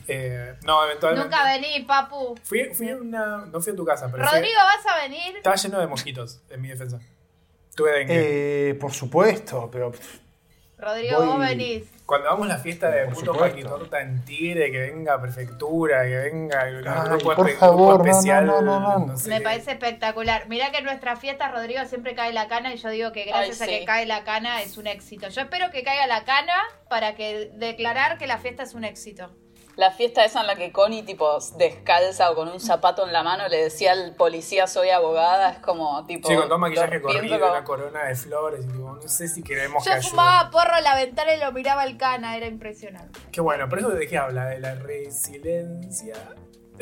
[0.06, 1.24] Eh, no, eventualmente.
[1.28, 2.36] Nunca vení, papu.
[2.42, 3.46] Fui, fui a una.
[3.46, 4.24] No fui a tu casa, pero.
[4.24, 5.36] Rodrigo, ¿vas a venir?
[5.36, 7.00] estaba lleno de mosquitos, en mi defensa.
[7.74, 8.70] Tuve dengue.
[8.70, 9.92] Eh, por supuesto, pero
[10.78, 11.84] Rodrigo, Voy- vos venís.
[12.10, 13.56] Cuando hagamos la fiesta de Por puto supuesto.
[13.56, 17.98] paquitorta en Tigre, que venga prefectura, que venga el Ay, grupo, por espe- favor, grupo
[17.98, 18.46] no, no, especial.
[18.46, 19.16] no, no, no.
[19.16, 20.48] sé Me parece espectacular.
[20.48, 23.60] Mirá que en nuestra fiesta, Rodrigo, siempre cae la cana y yo digo que gracias
[23.60, 25.28] Ay, a que cae la cana es un éxito.
[25.28, 26.54] Yo espero que caiga la cana
[26.88, 29.30] para que declarar que la fiesta es un éxito.
[29.76, 33.22] La fiesta esa en la que Connie, tipo, descalza o con un zapato en la
[33.22, 36.28] mano, le decía al policía soy abogada, es como, tipo...
[36.28, 38.64] Sí, con todo maquillaje corrido, como- una corona de flores.
[38.64, 40.10] Y tipo, no sé si queremos Yo que ayude.
[40.10, 43.18] fumaba porro en la ventana y lo miraba al cana, era impresionante.
[43.32, 46.14] Qué bueno, pero eso de qué habla, de la resiliencia.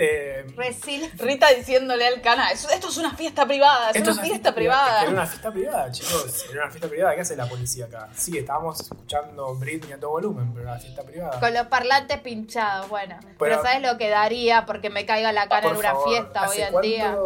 [0.01, 1.11] Eh, Resil.
[1.19, 4.55] Rita diciéndole al cana, "Eso- esto es una fiesta privada, es esto una es fiesta
[4.55, 5.03] privada.
[5.03, 6.45] Era una fiesta privada, chicos.
[6.53, 7.15] Era una fiesta privada.
[7.17, 8.09] ¿Qué hace la policía acá?
[8.15, 11.41] Sí, estábamos escuchando Britney a todo volumen, pero era una fiesta privada.
[11.41, 13.17] Con los parlantes pinchados, bueno.
[13.21, 16.43] Pero, Pero- ¿sabes lo que daría porque me caiga la Por en una favor, fiesta
[16.43, 17.17] hoy ¿hace en cuánto- día?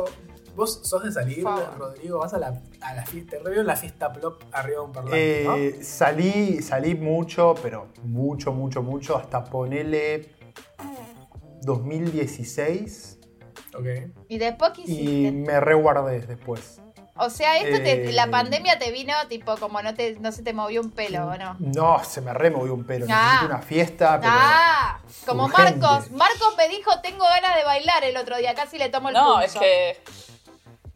[0.54, 1.44] ¿Vos sos de salir.
[1.78, 2.18] Rodrigo?
[2.18, 3.36] ¿Vas a la, a la fiesta?
[3.42, 5.56] Te en la fiesta plop arriba de un parlante, ¿no?
[5.56, 10.30] eh, salí, salí mucho, pero mucho, mucho, mucho, hasta ponele
[11.62, 13.18] 2016
[13.74, 13.86] Ok.
[14.28, 16.80] Y después qué y me reguardé después.
[17.16, 20.42] O sea, esto te- Eh, la pandemia te vino tipo como no te no se
[20.42, 21.56] te movió un pelo, ¿o no?
[21.58, 23.06] No, se me removió un pelo.
[23.08, 23.22] Ah.
[23.24, 24.32] Necesito una fiesta, pero.
[24.34, 25.78] Ah, como urgente.
[25.78, 26.10] Marcos.
[26.10, 29.34] Marcos me dijo, tengo ganas de bailar el otro día, casi le tomo el No,
[29.40, 29.44] pulso.
[29.44, 29.96] es que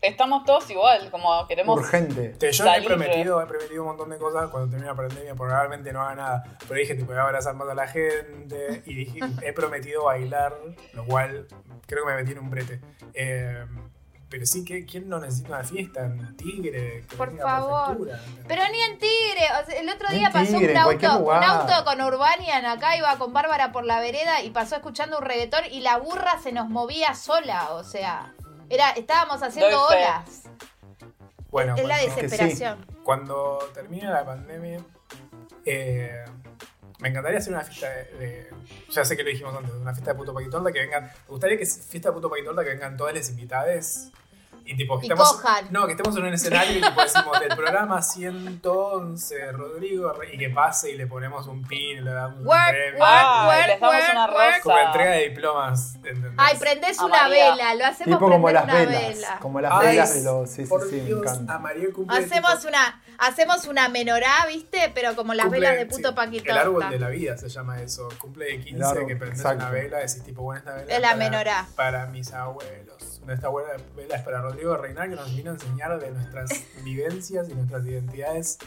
[0.07, 1.79] estamos todos igual, como queremos...
[1.79, 2.31] Urgente.
[2.31, 5.35] Te- yo Salir, he prometido, he prometido un montón de cosas cuando termine la pandemia,
[5.35, 6.45] probablemente no haga nada.
[6.67, 8.83] Pero dije, tipo, voy a abrazar más a la gente.
[8.87, 10.55] Y dije, he prometido bailar,
[10.93, 11.47] lo cual
[11.87, 12.81] creo que me metí en un brete.
[13.15, 13.65] Eh,
[14.29, 17.05] pero sí, que ¿quién no necesita una fiesta en Tigre?
[17.17, 17.97] Por favor.
[18.49, 21.85] Pero ni en Tigre, o sea, el otro día pasó Tigre, un auto, un auto
[21.85, 25.79] con Urbanian acá, iba con Bárbara por la vereda y pasó escuchando un reggaetón y
[25.81, 28.35] la burra se nos movía sola, o sea,
[28.69, 30.43] era, estábamos haciendo olas.
[31.51, 32.07] Bueno, es la sí.
[32.07, 32.85] desesperación.
[33.05, 34.81] Cuando termine la pandemia,
[35.65, 36.25] eh,
[36.99, 38.51] me encantaría hacer una fiesta de, de-
[38.91, 41.05] Ya sé que lo dijimos antes, una fiesta de puto paquitorda que vengan.
[41.05, 44.11] Me gustaría que fiesta de puto paquitorda que vengan todas las invitadas.
[44.69, 45.67] Y tipo, que Y estemos, cojan.
[45.71, 50.51] No, que estemos en un escenario y tipo decimos del programa 111, Rodrigo, y que
[50.51, 52.99] pase y le ponemos un pin, le damos un Work, premio.
[52.99, 54.63] work, Ah, work, les damos work, una work.
[54.63, 54.87] Como rosa.
[54.89, 56.33] entrega de diplomas, ¿entendés?
[56.37, 57.51] Ay, prendés A una María.
[57.53, 59.03] vela, lo hacemos Tipo como las una velas.
[59.15, 59.39] vela.
[59.41, 60.51] Como las Ay, velas de los.
[60.51, 61.55] Sí, sí, por sí, me Dios, encanta.
[61.55, 64.91] a María cumple Hacemos tipo- una, hacemos una menorá, ¿viste?
[64.95, 66.51] Pero como las Cumple- velas de puto sí, Paquito.
[66.51, 68.09] El árbol de la vida se llama eso.
[68.19, 69.63] Cumple de 15 El árbol, que prendes exacto.
[69.65, 71.67] una vela, decís tipo, bueno, esta vela Es la para- menorá.
[71.77, 72.97] Para mis abuelos.
[73.29, 76.51] Esta buena vela es para Rodrigo Reinar que nos vino a enseñar de nuestras
[76.85, 78.59] vivencias y nuestras identidades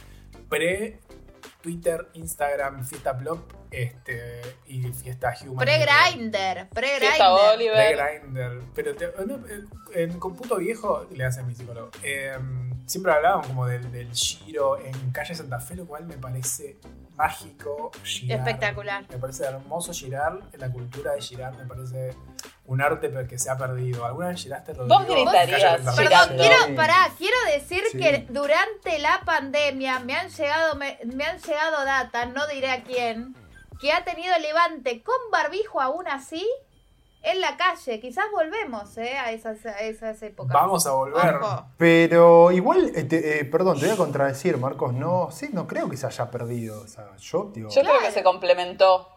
[0.49, 0.99] pre
[1.61, 5.57] Twitter, Instagram, fiesta plop este, y fiesta human.
[5.57, 7.21] Pre-grinder, pre-grinder.
[7.53, 7.95] Oliver.
[7.97, 8.61] Pre-grinder.
[8.73, 12.37] Pero te- eh, en Computo Viejo, le hace a mi psicólogo, eh,
[12.85, 16.77] siempre hablaban como del, del giro en calle Santa Fe, lo cual me parece
[17.17, 17.91] mágico.
[18.03, 18.39] Girar.
[18.39, 19.05] Espectacular.
[19.09, 22.15] Me parece hermoso girar, la cultura de girar me parece
[22.69, 24.05] un arte que se ha perdido.
[24.05, 24.97] ¿Alguna vez giraste, Rodrigo?
[24.99, 25.95] Vos gritarías.
[25.95, 27.97] Perdón, quiero, pará, quiero decir Sí.
[27.97, 32.83] que durante la pandemia me han llegado, me, me han llegado data, no diré a
[32.83, 33.35] quién,
[33.81, 36.47] que ha tenido levante con barbijo aún así
[37.21, 37.99] en la calle.
[37.99, 39.17] Quizás volvemos ¿eh?
[39.17, 40.53] a, esas, a esas épocas.
[40.53, 41.35] Vamos a volver.
[41.35, 41.65] Ojo.
[41.77, 44.93] Pero igual, eh, te- eh, perdón, te voy a contradecir, Marcos.
[44.93, 46.81] No, sí, no creo que se haya perdido.
[46.81, 49.09] O sea, yo, digo, Yo creo que se complementó.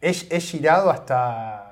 [0.00, 1.69] he, he girado hasta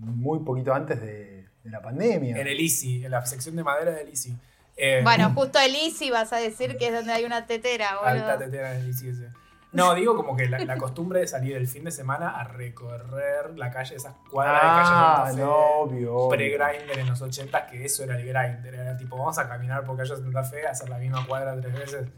[0.00, 2.36] muy poquito antes de, de la pandemia.
[2.38, 4.36] En el Easy, en la sección de madera del Easy.
[4.76, 8.34] Eh, Bueno, justo el Easy vas a decir que es donde hay una tetera, Alta
[8.34, 8.38] boludo.
[8.38, 9.28] tetera en el ese.
[9.72, 13.56] No, digo como que la, la costumbre de salir el fin de semana a recorrer
[13.56, 16.28] la calle, esas cuadras Ah, de calle Santa Fe, no, obvio, obvio.
[16.36, 18.74] pre-grinder en los 80 que eso era el grinder.
[18.74, 22.08] Era tipo, vamos a caminar por calle Santa Fe, hacer la misma cuadra tres veces,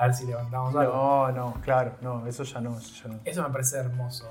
[0.00, 0.94] a ver si levantamos algo.
[0.94, 3.20] No, no, claro, no, eso ya no, eso ya no.
[3.22, 4.26] Eso me parece hermoso.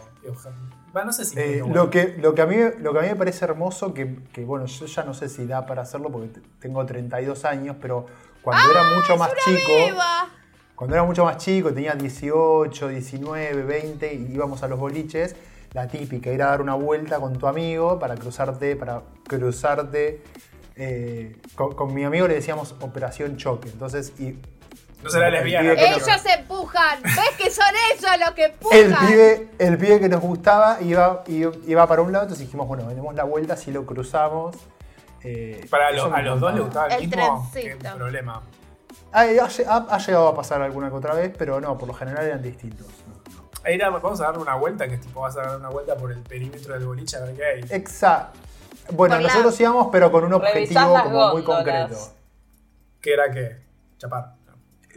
[0.96, 1.40] Va, no sé si.
[1.40, 1.76] Eh, bueno.
[1.76, 4.44] lo, que, lo, que a mí, lo que a mí me parece hermoso, que, que,
[4.46, 8.08] bueno, yo ya no sé si da para hacerlo porque tengo 32 años, pero
[8.42, 10.02] cuando era mucho más chico,
[10.74, 15.36] cuando era mucho más chico, tenía 18, 19, 20, y íbamos a los boliches,
[15.74, 20.24] la típica, ir a dar una vuelta con tu amigo para cruzarte, para cruzarte.
[20.76, 24.40] eh, con, con mi amigo le decíamos operación choque, entonces y
[25.04, 25.64] No será el lesbiana.
[25.72, 27.04] pibe que pero- nos- Ellos empujan.
[27.04, 28.78] ¿Ves que son ellos los que empujan?
[28.80, 32.86] el pibe, el pibe que nos gustaba iba, iba, para un lado, entonces dijimos, bueno,
[32.86, 34.56] venimos la vuelta, si lo cruzamos.
[35.24, 36.86] eh, Para lo- a los dos les encantaba.
[36.88, 37.50] gustaba el, El mismo.
[37.54, 38.42] Qué problema.
[39.12, 41.94] Ah, Ha, ha- ha llegado a pasar alguna que otra vez, pero no, por lo
[41.94, 42.88] general eran distintos.
[43.66, 45.96] Ahí era- vamos a dar una vuelta, que es tipo, vas a dar una vuelta
[45.98, 47.60] por el perímetro del boliche a ver qué hay.
[47.70, 48.38] Exacto.
[48.92, 51.98] Bueno, Por la- nosotros íbamos, pero con un objetivo como muy concreto.
[53.02, 53.58] ¿Qué era qué?
[53.98, 54.36] Chapar.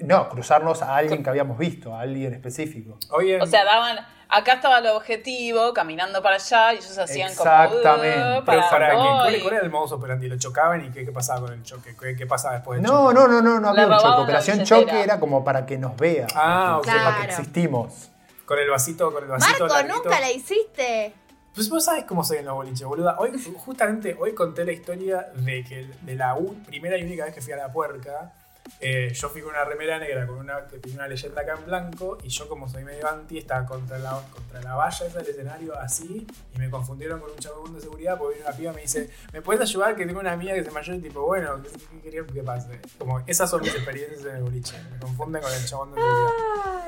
[0.06, 2.98] No, cruzarnos a alguien que habíamos visto, a alguien específico.
[3.10, 3.98] Oye, O sea, daban.
[4.34, 7.50] Acá estaba el objetivo, caminando para allá, y ellos hacían como.
[7.50, 8.18] Exactamente.
[8.18, 9.40] "Uh, pero para, para qué, ¿cuál, voy".
[9.42, 10.26] cuál era el modus operandi?
[10.28, 11.94] ¿Lo chocaban y qué, qué pasaba con el choque?
[12.00, 13.14] ¿Qué, qué pasaba después del No, choque?
[13.14, 14.22] no, no, no, no había un choque.
[14.22, 16.26] Operación choque era como para que nos vea.
[16.34, 16.86] Ah, ok.
[16.86, 17.30] Para que Claro.
[17.30, 18.10] existimos.
[18.46, 19.50] Con el vasito, con el vasito.
[19.64, 19.96] Marco, larguito.
[20.02, 21.12] nunca la hiciste.
[21.54, 23.16] Pues vos sabés cómo soy en los boliches, boluda.
[23.18, 26.34] Hoy, justamente hoy conté la historia de que de la
[26.66, 28.32] primera y única vez que fui a la puerca,
[28.80, 31.66] eh, yo fui con una remera negra con una, que tenía una leyenda acá en
[31.66, 35.28] blanco y yo como soy medio anti estaba contra la, contra la valla esa del
[35.28, 38.74] escenario así y me confundieron con un chabón de seguridad porque vino una piba y
[38.74, 39.94] me dice ¿me puedes ayudar?
[39.94, 42.80] que tengo una amiga que se mayor y tipo bueno, ¿qué, qué querían que pase?
[42.98, 46.32] Como esas son mis experiencias en el boliche, me confunden con el chabón de seguridad.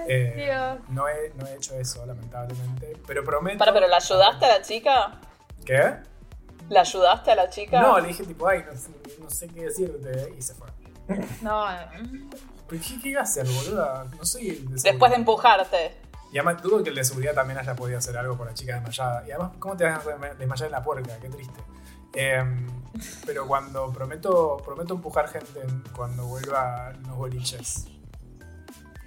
[0.07, 3.59] Eh, no, he, no he hecho eso lamentablemente, pero prometo...
[3.59, 5.21] Para, pero ¿la ayudaste a la chica?
[5.65, 5.95] ¿Qué?
[6.69, 7.81] ¿La ayudaste a la chica?
[7.81, 8.65] No, le dije tipo, ay,
[9.19, 10.69] no sé qué decirte y se fue.
[11.43, 11.65] No.
[12.69, 14.07] ¿Pero qué, qué iba a hacer, boluda?
[14.17, 14.83] No soy el de seguridad.
[14.93, 15.95] Después de empujarte.
[16.33, 18.75] Y además dudo que el de seguridad también haya podido hacer algo por la chica
[18.75, 19.23] desmayada.
[19.29, 21.17] Y además, ¿cómo te vas a desma- desmayar en la puerca?
[21.21, 21.61] Qué triste.
[22.15, 22.67] Em,
[23.27, 27.87] pero cuando prometo, prometo empujar gente en- cuando vuelva a los boliches.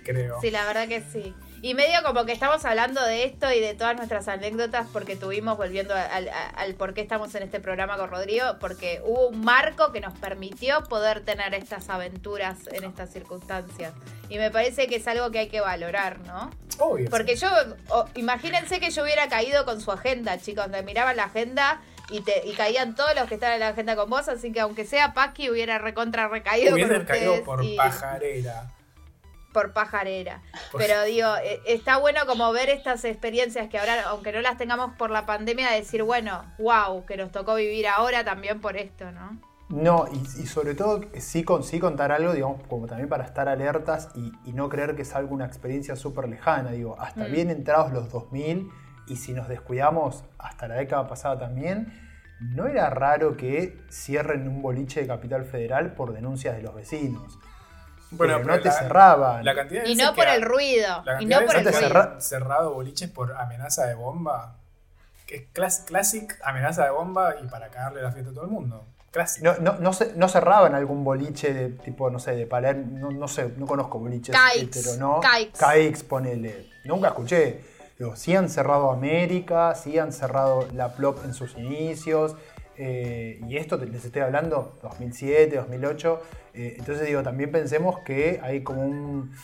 [0.05, 0.39] Creo.
[0.39, 1.35] Sí, la verdad que sí.
[1.61, 5.57] Y medio como que estamos hablando de esto y de todas nuestras anécdotas porque tuvimos,
[5.57, 9.41] volviendo al, al- al por qué estamos en este programa con Rodrigo, porque hubo un
[9.43, 13.93] marco que nos permitió poder tener estas aventuras en estas circunstancias.
[14.29, 16.51] Y me parece que es algo que hay que valorar, ¿no?
[16.79, 17.09] Obvio.
[17.09, 17.49] Porque yo,
[17.89, 21.81] o- imagínense que yo hubiera caído con su agenda, chicos, me miraban la agenda
[22.11, 24.59] y, te, y caían todos los que estaban en la agenda con vos, así que
[24.59, 28.71] aunque sea Paqui hubiera recontra recaído Hubiese con caído por y- pajarera.
[29.57, 30.43] Por pajarera.
[30.77, 34.91] Pero digo, eh, está bueno como ver estas experiencias que ahora, aunque no las tengamos
[34.99, 39.41] por la pandemia, decir, bueno, wow, que nos tocó vivir ahora también por esto, ¿no?
[39.69, 43.49] No, y, y sobre todo sí, con, sí contar algo, digamos, como también para estar
[43.49, 46.69] alertas y, y no creer que es algo una experiencia súper lejana.
[46.69, 47.31] Digo, hasta Mm.
[47.31, 48.69] bien entrados los 2000
[49.07, 51.91] y si nos descuidamos hasta la década pasada también,
[52.39, 57.39] no era raro que cierren un boliche de Capital Federal por denuncias de los vecinos.
[58.17, 59.43] Pero no te la- cerraban.
[59.45, 61.01] La cantidad de Y no por el ruido.
[61.05, 61.99] La Y no por el ruido.
[62.01, 64.55] han cerrado boliches por amenaza de bomba.
[65.25, 68.51] Que es clas- classic amenaza de bomba y para cagarle la fiesta a todo el
[68.51, 68.85] mundo.
[69.11, 69.43] Classic.
[69.43, 73.11] No, no, no, se- no cerraban algún boliche de tipo, no sé, de Palermo, no,
[73.11, 75.19] no sé, no conozco boliches Caix, hetero, ¿no?
[75.21, 75.57] Caix.
[75.57, 76.69] Caix, ponele.
[76.85, 77.61] Nunca escuché.
[77.97, 82.35] Digo, sí han cerrado América, sí han cerrado la Plop en sus inicios.
[82.77, 86.21] Eh, y esto te- les estoy hablando 2007, 2008.
[86.53, 89.35] eh, entonces digo, también pensemos que hay como un,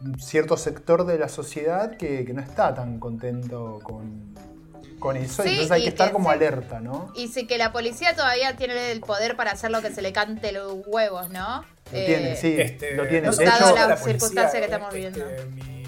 [0.00, 4.34] un cierto sector de la sociedad que, que no está tan contento con,
[4.98, 5.42] con eso.
[5.42, 6.34] Sí, entonces hay que estar que como sí.
[6.34, 7.12] alerta, ¿no?
[7.14, 10.12] Y sí que la policía todavía tiene el poder para hacer lo que se le
[10.12, 11.62] cante los huevos, ¿no?
[11.92, 13.26] Lo Eh, tiene, sí, Este, lo tiene.
[13.26, 15.84] no De sé, Dado hecho, la circunstancia que eh, estamos este, mi-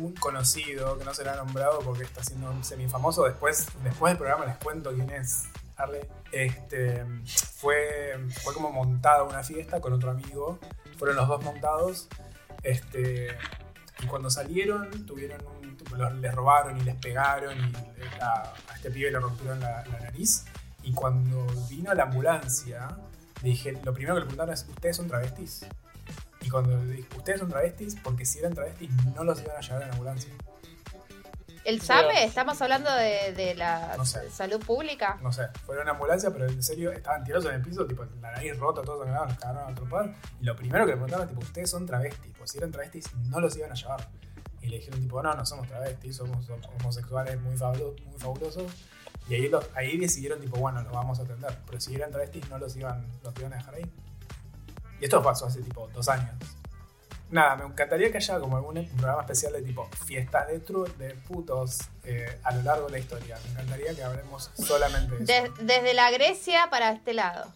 [0.00, 3.24] un conocido que no será nombrado porque está siendo un semifamoso.
[3.24, 5.44] Después, después del programa les cuento quién es.
[6.30, 10.58] Este, fue, fue como montada una fiesta con otro amigo.
[10.98, 12.08] Fueron los dos montados.
[12.62, 13.28] Este,
[14.00, 18.90] y cuando salieron, tuvieron un, tipo, les robaron y les pegaron y a, a este
[18.90, 20.44] pibe le rompieron la, la nariz.
[20.82, 22.96] Y cuando vino la ambulancia,
[23.42, 25.66] le dije, lo primero que le preguntaron es, ¿ustedes son travestis?
[26.40, 27.96] Y cuando le dije, ¿ustedes son travestis?
[28.02, 30.32] Porque si eran travestis no los iban a llevar en la ambulancia.
[31.64, 32.12] ¿El sabe?
[32.12, 32.24] Dios.
[32.24, 34.28] ¿Estamos hablando de, de la No sé.
[34.30, 35.18] salud pública?
[35.22, 38.04] No sé, fueron a una ambulancia, pero en serio estaban tirados en el piso, tipo,
[38.20, 40.14] la nariz rota, todos sangrados, los cagaron a tropar.
[40.40, 43.38] Y lo primero que le preguntaron, tipo, ustedes son travestis, pues si eran travestis no
[43.40, 44.08] los iban a llevar.
[44.60, 46.48] Y le dijeron, tipo, no, no somos travestis, somos
[46.80, 48.70] homosexuales muy, fabulo- muy fabulosos.
[49.28, 51.56] Y ahí, los- ahí decidieron, tipo, bueno, los vamos a atender.
[51.66, 53.92] Pero si eran travestis no los iban, los iban a dejar ahí.
[55.00, 56.34] Y esto pasó hace, tipo, dos años.
[57.32, 61.14] Nada, me encantaría que haya como algún programa especial de tipo fiestas de, tru- de
[61.14, 63.38] putos eh, a lo largo de la historia.
[63.46, 65.52] Me encantaría que hablemos solamente de eso.
[65.54, 67.46] De- desde la Grecia para este lado.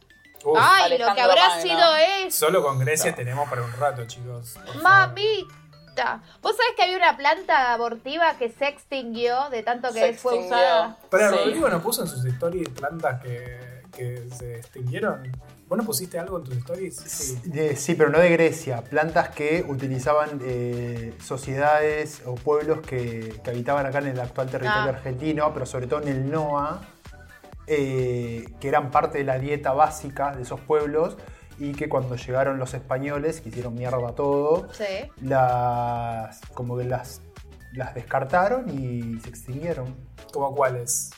[0.44, 2.46] Uf, Ay, lo que habrá sido eso.
[2.46, 4.54] Solo con Grecia tenemos para un rato, chicos.
[4.82, 6.22] Mamita.
[6.42, 10.96] ¿Vos sabés que había una planta abortiva que se extinguió de tanto que fue usada?
[11.10, 11.36] Pero Sí.
[11.44, 15.30] Rodrigo no puso en sus stories plantas que, que se extinguieron.
[15.68, 16.96] ¿Vos no pusiste algo en tus stories?
[16.96, 17.94] Sí.
[17.96, 18.82] Pero no de Grecia.
[18.84, 24.82] Plantas que utilizaban eh, sociedades o pueblos que, que habitaban acá en el actual territorio
[24.82, 24.88] Ah.
[24.90, 26.80] argentino, pero sobre todo en el NOA,
[27.66, 31.16] eh, que eran parte de la dieta básica de esos pueblos
[31.58, 34.84] y que cuando llegaron los españoles, que hicieron mierda todo, Sí.
[35.22, 37.22] las, como que las,
[37.72, 39.96] las descartaron y se extinguieron.
[40.32, 41.10] ¿Como cuáles?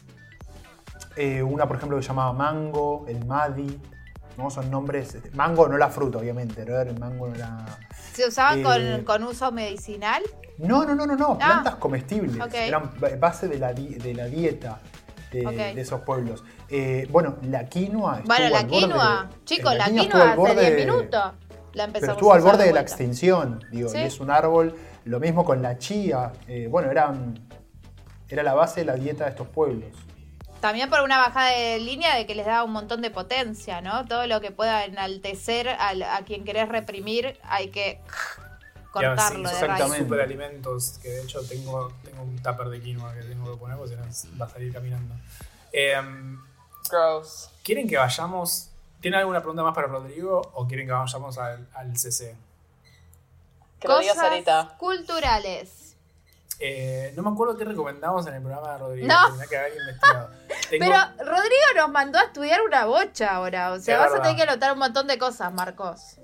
[1.16, 3.78] Eh, una, por ejemplo, que se llamaba Mango, el Madi.
[4.50, 5.14] Son nombres.
[5.14, 6.64] este, Mango no la fruta, obviamente.
[6.64, 6.78] ¿no?
[6.80, 7.64] El mango no era.
[8.12, 10.22] ¿Se usaban Eh, con, con uso medicinal?
[10.58, 11.32] No, no, no, no, no.
[11.40, 11.46] Ah.
[11.46, 12.36] Plantas comestibles.
[12.54, 14.80] Eran ba- base de la, de la dieta
[15.32, 16.42] de, esos pueblos.
[16.68, 18.22] Eh, bueno, la quinoa.
[18.24, 19.30] Bueno, la quinoa.
[19.44, 21.32] Chicos, la estuvo quinoa al hace borde 10 de- minutos.
[21.74, 23.98] La empezamos Pero estuvo al borde de la extinción, digo, Sí.
[23.98, 24.74] y es un árbol.
[25.04, 26.32] Lo mismo con la chía.
[26.48, 27.38] eh, bueno, eran,
[28.28, 29.90] era la base de la dieta de estos pueblos.
[30.60, 34.06] También por una bajada de línea de que les da un montón de potencia, ¿no?
[34.06, 38.00] Todo lo que pueda enaltecer al- a, quien querés reprimir, hay que
[38.90, 39.62] cortarlo sí, de raíz.
[39.62, 40.04] exactamente.
[40.04, 43.94] superalimentos, que de hecho tengo, tengo un tupper de quinoa que tengo que poner porque
[44.12, 45.14] si no va a salir caminando.
[45.72, 46.40] Em,
[46.90, 47.50] Gross.
[47.62, 48.70] ¿Quieren que vayamos?
[49.00, 52.34] ¿Tienen alguna pregunta más para Rodrigo o quieren que vayamos al, al CC?
[53.78, 54.74] Que lo digas Cosas ahorita.
[54.78, 55.87] culturales.
[56.60, 59.06] Eh, no me acuerdo qué recomendamos en el programa de Rodrigo.
[59.06, 59.26] No.
[59.28, 60.30] Tendría que haber investigado.
[60.70, 63.72] Tengo- Pero Rodrigo nos mandó a estudiar una bocha ahora.
[63.72, 66.16] O sea, Es vas a tener que anotar un montón de cosas, Marcos.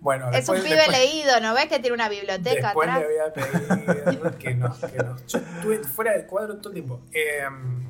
[0.00, 3.00] bueno, es un pibe después- leído, ¿no ves que tiene una biblioteca Después atrás?
[3.00, 6.74] le voy a pedir que nos, que nos- Yo estuve fuera del cuadro todo el
[6.74, 7.00] tiempo.
[7.12, 7.42] Eh,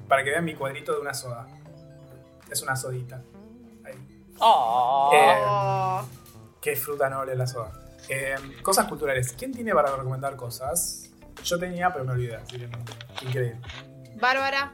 [0.09, 1.47] para que vean mi cuadrito de una soda.
[2.51, 3.21] Es una sodita.
[3.85, 3.95] Ahí.
[4.39, 5.11] Oh.
[5.13, 6.05] Eh, Oh.
[6.61, 7.73] Qué fruta noble la soda.
[8.09, 9.35] Eh, cosas culturales.
[9.39, 11.11] ¿Quién tiene para recomendar cosas?
[11.45, 12.37] Yo tenía, pero me olvidé.
[12.37, 12.79] Así que no-
[13.19, 13.57] ¿Quién quiere ir?
[14.21, 14.73] Bárbara.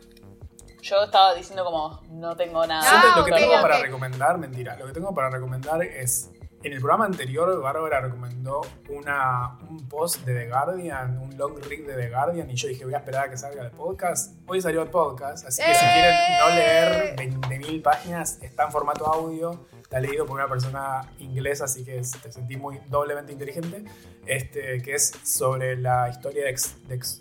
[0.83, 2.83] Yo estaba diciendo como, no tengo nada.
[2.85, 6.30] Ah, lo que ok, tengo para recomendar, mentira, lo que tengo para recomendar es.
[6.64, 11.85] En el programa anterior, Bárbara recomendó una, un post de The Guardian, un long read
[11.89, 14.35] de The Guardian, y yo dije, voy a esperar a que salga el podcast.
[14.47, 15.91] Hoy salió el podcast, así que si ¡Eh!
[15.93, 21.64] quieren no leer 20.000 páginas, está en formato audio, está leído por una persona inglesa,
[21.64, 23.84] así que te sentí muy doblemente inteligente,
[24.24, 27.20] este, que es sobre la historia de, Ex- de Ex-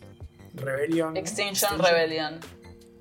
[0.54, 1.18] Rebellion.
[1.18, 2.40] Extinction Rebellion.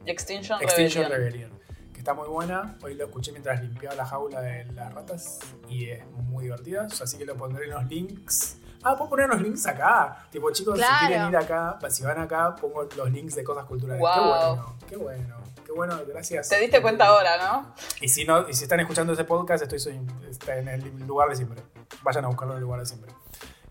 [0.06, 1.50] Extinction, Extinction Rebellion.
[1.50, 1.60] Rebellion.
[1.92, 2.78] Que está muy buena.
[2.82, 6.88] Hoy lo escuché mientras limpiaba la jaula de las ratas y es muy divertida.
[7.00, 8.56] Así que lo pondré en los links.
[8.82, 10.26] Ah, puedo poner los links acá.
[10.32, 10.98] Tipo, chicos, Claro.
[11.00, 14.00] si quieren ir acá, si van acá, pongo los links de cosas culturales.
[14.00, 14.14] Wow.
[14.14, 15.36] Qué bueno, qué bueno.
[15.74, 16.48] Bueno, gracias.
[16.48, 17.74] Te diste cuenta ahora, ¿no?
[18.00, 21.28] Y si no, y si están escuchando ese podcast, estoy soy- está en el lugar
[21.28, 21.62] de siempre.
[22.02, 23.12] Vayan a buscarlo en el lugar de siempre.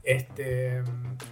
[0.04, 0.84] Este.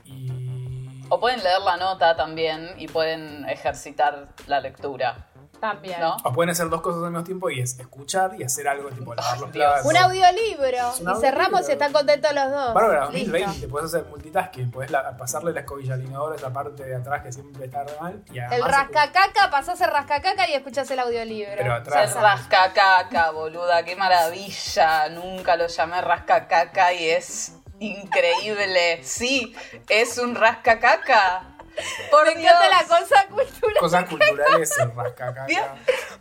[0.05, 1.01] Y.
[1.09, 5.29] O pueden leer la nota también y pueden ejercitar la lectura,
[5.59, 5.99] También.
[5.99, 6.17] ¿no?
[6.23, 9.13] O pueden hacer dos cosas al mismo tiempo y es escuchar y hacer algo, tipo
[9.15, 9.85] lavar los platos.
[9.85, 10.93] Un audiolibro.
[10.99, 12.73] Un y cerramos y están contentos los dos.
[12.73, 13.31] Bárbara, Listo.
[13.31, 17.23] 2020, puedes hacer multitasking, puedes la- pasarle la escobilla al inodoro, esa parte de atrás
[17.23, 18.23] que siempre está re mal.
[18.31, 21.53] Y El rascacaca, pasás el rascacaca y escuchás el audiolibro.
[21.57, 22.13] Pero atrás.
[22.15, 25.09] rascacaca, boluda, qué maravilla.
[25.09, 29.01] Nunca lo llamé rascacaca y es increíble.
[29.03, 29.55] Sí,
[29.89, 31.56] es un rascacaca.
[32.11, 32.51] Por Me Dios.
[32.53, 33.77] encanta la cosa cultural.
[33.79, 35.45] Cosas culturales, el rascacaca.
[35.45, 35.63] Bien.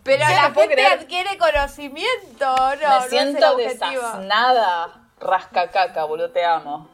[0.02, 0.92] Pero Sí, la no gente creer.
[0.92, 2.74] adquiere conocimiento, ¿no?
[2.76, 4.02] no Me es siento objetivo.
[4.02, 5.02] desasnada.
[5.20, 6.90] Rascacaca, boludo, te amo.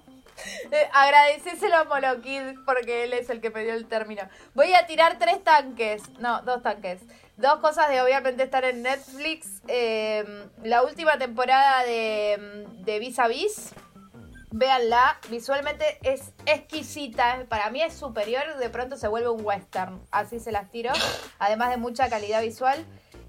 [0.72, 4.22] Eh, agradecéselo a Molokid porque él es el que me dio el término.
[4.55, 6.02] Voy a tirar tres tanques.
[6.18, 7.01] No, dos tanques.
[7.36, 9.47] Dos cosas de obviamente estar en Netflix.
[9.68, 10.24] Eh,
[10.62, 13.72] la última temporada de, de Vis a Vis.
[14.54, 17.46] Véanla, visualmente es exquisita.
[17.48, 20.00] Para mí es superior, de pronto se vuelve un western.
[20.10, 20.92] Así se las tiro.
[21.38, 22.84] Además de mucha calidad visual.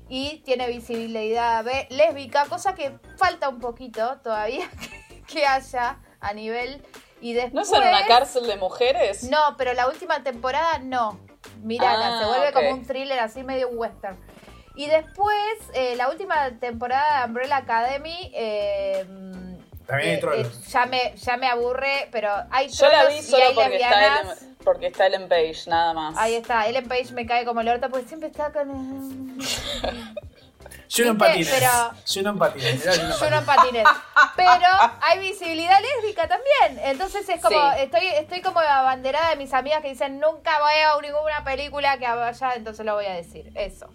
[0.09, 4.69] Y tiene visibilidad B- lésbica, cosa que falta un poquito todavía
[5.27, 6.85] que haya a nivel.
[7.21, 7.53] Y después.
[7.53, 9.23] ¿No es en una cárcel de mujeres?
[9.23, 11.19] No, pero la última temporada no.
[11.61, 12.53] Mirala, Ah, se vuelve ok.
[12.53, 14.17] como un thriller así medio western.
[14.75, 15.37] Y después,
[15.73, 18.31] eh, la última temporada de Umbrella Academy.
[18.35, 19.05] eh,
[19.87, 20.47] También hay eh, trolos.
[20.47, 24.19] eh, ya, me, ya me aburre, pero hay Yo la vi solo porque está.
[24.21, 26.17] Ellen, porque está Ellen Page, nada más.
[26.17, 29.37] Ahí está, Ellen Page me cae como el orto porque siempre está con.
[30.89, 31.27] Yo no en ¿Viste?
[31.27, 31.49] patines.
[31.49, 32.79] Pero- Yo no en patines.
[32.79, 33.83] mirá, yo no en Yo no en patines.
[34.35, 34.65] Pero
[35.01, 36.85] hay visibilidad lésbica también.
[36.87, 37.79] Entonces es como, Sí.
[37.79, 42.53] estoy, estoy como abanderada de mis amigas que dicen nunca veo ninguna película que vaya,
[42.55, 43.51] entonces lo voy a decir.
[43.55, 43.87] Eso.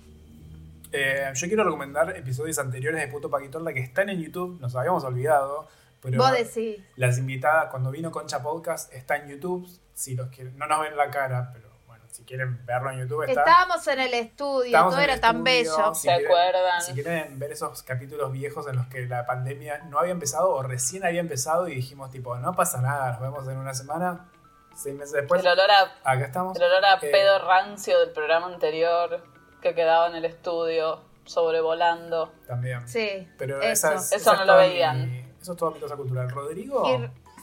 [0.90, 4.58] Eh, yo quiero recomendar episodios anteriores de Puto Paquitorla que están en YouTube.
[4.60, 5.68] Nos habíamos olvidado.
[6.00, 6.82] Pero Vos decís.
[6.96, 9.68] Las invitadas, cuando vino Concha Podcast, está en YouTube.
[9.94, 13.24] Si los quieren, no nos ven la cara, pero bueno, si quieren verlo en YouTube
[13.28, 13.40] está.
[13.40, 15.92] Estábamos en el estudio, todo era tan bello.
[15.94, 16.82] si ¿Se quieren- acuerdan?
[16.82, 20.62] Si quieren ver esos capítulos viejos en los que la pandemia no había empezado o
[20.62, 24.28] recién había empezado y dijimos tipo, no pasa nada, nos vemos en una semana,
[24.76, 26.56] seis meses después, el olor a, acá estamos.
[26.56, 29.20] el olor a Eh, pedo rancio del programa anterior
[29.60, 32.32] que quedaba en el estudio, sobrevolando.
[32.46, 32.86] También.
[32.88, 33.28] Sí.
[33.36, 33.94] Pero eso.
[34.36, 35.17] no lo veían.
[35.40, 36.30] Eso es toda mi cosa cultural.
[36.30, 36.84] Rodrigo,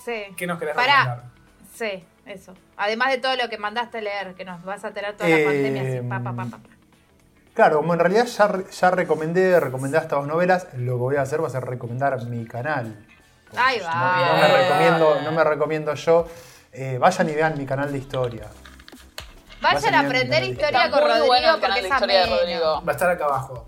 [0.03, 0.23] sí.
[0.35, 0.99] ¿qué nos querés Pará.
[1.03, 1.23] recomendar?
[1.73, 2.53] Sí, eso.
[2.77, 5.35] Además de todo lo que mandaste a leer, que nos vas a tener toda la
[5.37, 6.69] Eh, pandemia así, pa, pa, pa, pa, pa.
[7.53, 11.21] Claro, como en realidad ya, ya recomendé, recomendé estas dos novelas, lo que voy a
[11.21, 13.05] hacer va a ser recomendar mi canal.
[13.55, 14.25] Ahí No, va.
[14.27, 14.57] no me Bien.
[14.61, 16.27] recomiendo, no me recomiendo yo.
[16.73, 18.47] Eh, vayan y vean mi canal de historia.
[19.61, 22.83] Vayan Vayan a aprender historia con Rodrigo bueno porque es ameno.
[22.85, 23.65] Va a estar acá abajo.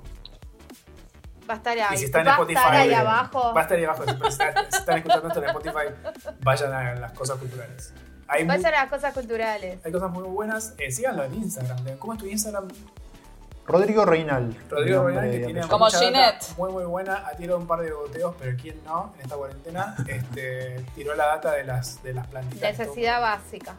[1.50, 1.96] Va a estar ahí.
[1.96, 3.54] Y si está en va Spotify, a estar ahí eh, abajo.
[3.54, 4.04] Va a estar ahí abajo.
[4.06, 7.94] Si, están escuchando esto en Spotify, vayan a las cosas culturales.
[8.30, 9.80] Hay, Vayan a las cosas culturales.
[9.86, 10.74] hay cosas muy buenas.
[10.78, 11.98] Eh, síganlo en Instagram.
[11.98, 12.68] ¿Cómo es tu Instagram?
[13.68, 14.56] Rodrigo Reinal.
[14.70, 15.62] Rodrigo Reinal, que tiene.
[15.68, 16.58] Como mucha data Ginette.
[16.58, 19.96] muy muy buena, ha tirado un par de goteos, pero quién no, en esta cuarentena,
[20.08, 22.78] este, tiró la data de las, de las plantitas.
[22.78, 23.76] Necesidad básica.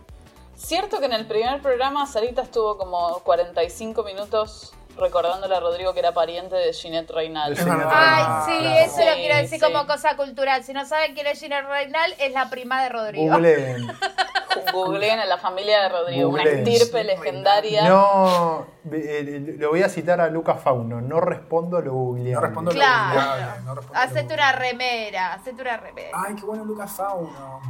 [0.57, 6.01] Cierto que en el primer programa Sarita estuvo como 45 minutos recordándole a Rodrigo que
[6.01, 7.57] era pariente de Ginette Reinal.
[7.57, 8.79] Ginette Ah, Ay, sí, claro.
[8.85, 9.65] eso lo quiero decir sí.
[9.65, 10.63] como cosa cultural.
[10.65, 13.33] Si no saben quién es Gina Reinal, es la prima de Rodrigo.
[13.35, 13.87] Googleen.
[14.73, 16.67] Googleen en la familia de Rodrigo, una Googleen.
[16.69, 17.89] estirpe legendaria.
[17.89, 21.01] No, eh, lo voy a citar a Lucas Fauno.
[21.01, 22.33] No respondo, lo googleé.
[22.35, 23.15] No respondo lo Claro.
[23.21, 24.69] googleable, no respondo lo Hacete una googleable.
[24.71, 26.19] remera, hacete una remera.
[26.27, 27.61] Ay, qué bueno Lucas Fauno.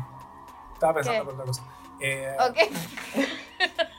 [0.74, 1.28] Estaba pensando ¿Qué?
[1.30, 1.62] en otra cosa.
[2.00, 2.56] Eh, ¿Ok?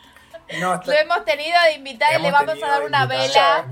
[0.60, 3.66] no, está- Lo hemos tenido de invitar y le hemos vamos a dar una vela.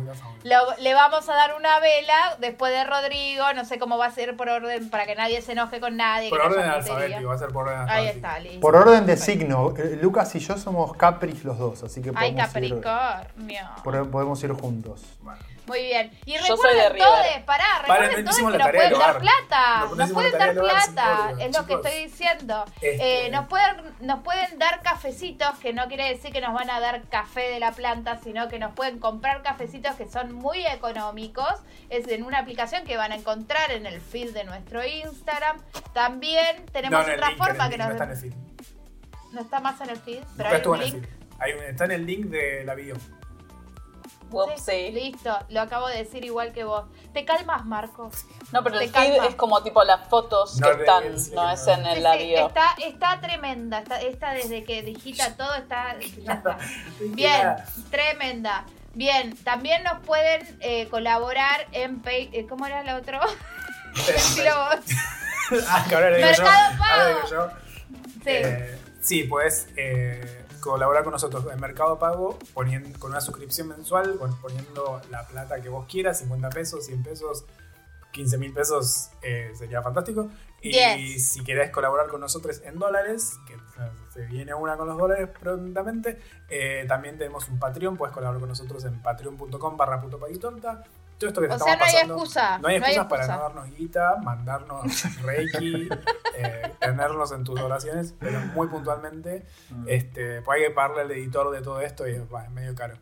[0.43, 3.51] Lo- le vamos a dar una vela después de Rodrigo.
[3.53, 6.29] No sé cómo va a ser por orden para que nadie se enoje con nadie.
[6.29, 8.15] Por orden alfabético, va a ser por orden Ahí alfabético.
[8.27, 8.59] está, listo.
[8.61, 9.73] Por orden de signo.
[9.77, 13.69] eh, Lucas y yo somos Capris los dos, así que Ay, podemos, ir, Capricornio.
[13.83, 15.01] por- podemos ir juntos.
[15.21, 15.39] Bueno.
[15.67, 16.11] Muy bien.
[16.25, 19.79] Y recuerden todos, pará, Vale, recuerden no todos que nos pueden dar plata.
[19.89, 21.33] No Nos pueden dar plata.
[21.39, 22.65] Es lo que estoy diciendo.
[22.81, 26.69] Este- Eh, nos, pueden, nos pueden dar cafecitos, que no quiere decir que nos van
[26.69, 30.65] a dar café de la planta, sino que nos pueden comprar cafecitos que son muy
[30.65, 31.53] económicos.
[31.89, 35.61] Es en una aplicación que van a encontrar en el feed de nuestro Instagram.
[35.93, 37.93] También tenemos No, otra link, forma que no nos...
[37.93, 38.33] está en el feed.
[39.33, 41.03] no está más en el feed, pero Nunca hay un en el link.
[41.05, 41.17] feed.
[41.39, 42.73] Hay un- está en el link de la
[44.57, 46.85] Sí, listo, lo acabo de decir igual que vos.
[47.13, 48.25] ¿Te calmas, Marcos?
[48.51, 49.27] No, pero el feed calma.
[49.27, 51.51] es como tipo las fotos No, que están, no no.
[51.51, 52.47] es en el sí, labio.
[52.47, 53.79] está, está tremenda.
[53.79, 55.95] Está, esta desde que digita todo está.
[55.99, 56.57] está.
[56.99, 57.55] Bien,
[57.89, 58.65] tremenda.
[58.93, 62.29] Bien, también nos pueden eh, colaborar en Pay.
[62.33, 63.19] eh, ¿Cómo era el otro?
[65.69, 66.43] Ah, que ahora le digo yo.
[66.43, 67.15] Mercado Ahora le Pago.
[67.15, 67.49] digo yo.
[68.23, 68.29] Sí.
[68.31, 70.36] Eh, sí, puedes eh,
[70.71, 75.69] colaborar con nosotros en Mercado Pago poniendo, con una suscripción mensual, poniendo la plata que
[75.69, 77.45] vos quieras, 50 pesos, 100 pesos,
[78.11, 80.29] 15 mil pesos, eh, sería fantástico.
[80.61, 81.29] Y Yes.
[81.33, 83.55] si querés colaborar con nosotros en dólares, que
[84.11, 86.19] se viene una con los dólares prontamente,
[86.49, 90.19] eh, también tenemos un Patreon, puedes colaborar con nosotros en patreon.com barra puto.
[91.17, 92.91] Todo esto que te O estamos sea, no hay pasando, excusa, No hay no hay
[92.93, 93.37] excusa para excusa.
[93.37, 95.89] no darnos guita, mandarnos reiki,
[96.35, 99.45] eh, tenernos en tus oraciones, pero muy puntualmente,
[99.87, 102.75] este, pues hay que pagarle al editor de todo esto y es, bah, es medio
[102.75, 102.97] caro.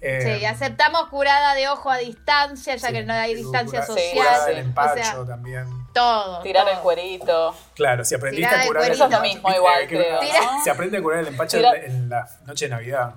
[0.00, 3.86] Eh, Sí, aceptamos curada de ojo a distancia, ya sí, que no hay distancia cura-
[3.86, 4.14] social.
[4.16, 4.60] curada del sí.
[4.60, 5.66] empacho O sea, también.
[5.94, 6.42] todo.
[6.42, 6.82] Tirar el todo.
[6.82, 7.54] cuerito.
[7.74, 8.94] Claro, si aprendiste a curar el cuerito.
[8.94, 10.62] Eso es lo mismo igual, que- creo, ¿no?
[10.64, 13.14] Se aprende a curar el empacho Tira- en, en la noche de Navidad.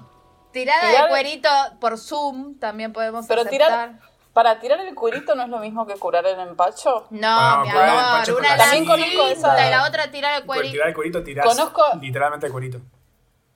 [0.54, 1.50] Tirada Tirar- de cuerito
[1.82, 3.68] por Zoom también podemos Pero aceptar.
[3.68, 4.09] tirar.
[4.40, 7.08] Para tirar el cuerito no es lo mismo que curar el empacho.
[7.10, 10.40] No, Bueno, mi curar el amor, una la También conozco esa- y la otra tirar
[10.40, 10.72] el cuerito.
[10.72, 12.80] tirar el cuerito tirás Conozco- literalmente el cuerito.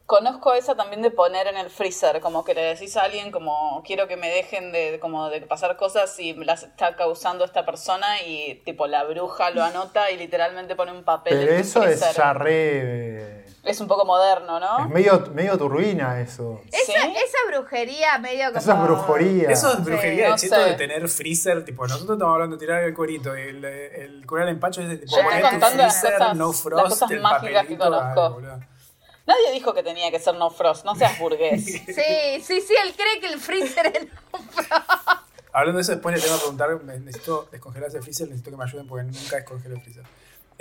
[0.05, 3.81] Conozco esa también de poner en el freezer, como que le decís a alguien como
[3.85, 8.21] quiero que me dejen de como de pasar cosas y las está causando esta persona
[8.21, 11.81] y tipo la bruja lo anota y literalmente pone un papel Pero en el eso
[11.81, 12.09] freezer.
[12.09, 13.42] es ya re.
[13.63, 14.89] Es un poco moderno, Es ¿no?
[14.89, 16.61] medio, medio turbina eso.
[16.69, 16.93] Esa, ¿Sí?
[17.15, 18.57] esa brujería medio como...
[18.59, 19.49] Eso es brujería.
[19.51, 20.61] Eso es brujería no de cheto sé.
[20.61, 21.63] de tener freezer.
[21.63, 23.37] Tipo, nosotros estamos hablando de tirar el cuerito.
[23.37, 26.47] y El, el curar el empacho es de tipo, Yo estoy las freezer, cosas- no
[26.49, 28.41] las frost, cosas el mágicas que papelito, conozco.
[29.25, 31.63] Nadie dijo que tenía que ser no frost, no seas burgués.
[31.85, 34.07] Sí, sí, sí, él cree que el freezer es...
[35.53, 38.63] Hablando de eso, después le tengo que preguntar, necesito descongelar ese freezer, necesito que me
[38.65, 40.03] ayuden porque nunca descongelo el freezer.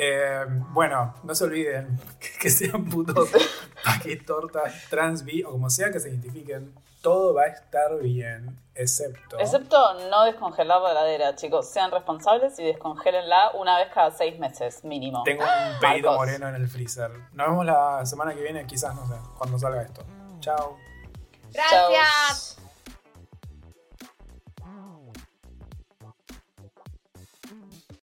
[0.04, 3.30] Eh, bueno, no se olviden que, que sean putos
[3.84, 8.58] paquetes, tortas, trans, bi, o como sea que se identifiquen, todo va a estar bien,
[8.74, 9.38] excepto...
[9.38, 9.76] Excepto
[10.10, 11.68] no descongelar la heladera, chicos.
[11.68, 15.22] Sean responsables y descongélenla una vez cada seis meses, mínimo.
[15.22, 17.10] Tengo un pedido moreno en el freezer.
[17.32, 20.02] Nos vemos la semana que viene, quizás, no sé, cuando salga esto.
[20.40, 20.78] Chao.
[21.52, 22.56] Gracias.
[22.56, 22.61] Chau.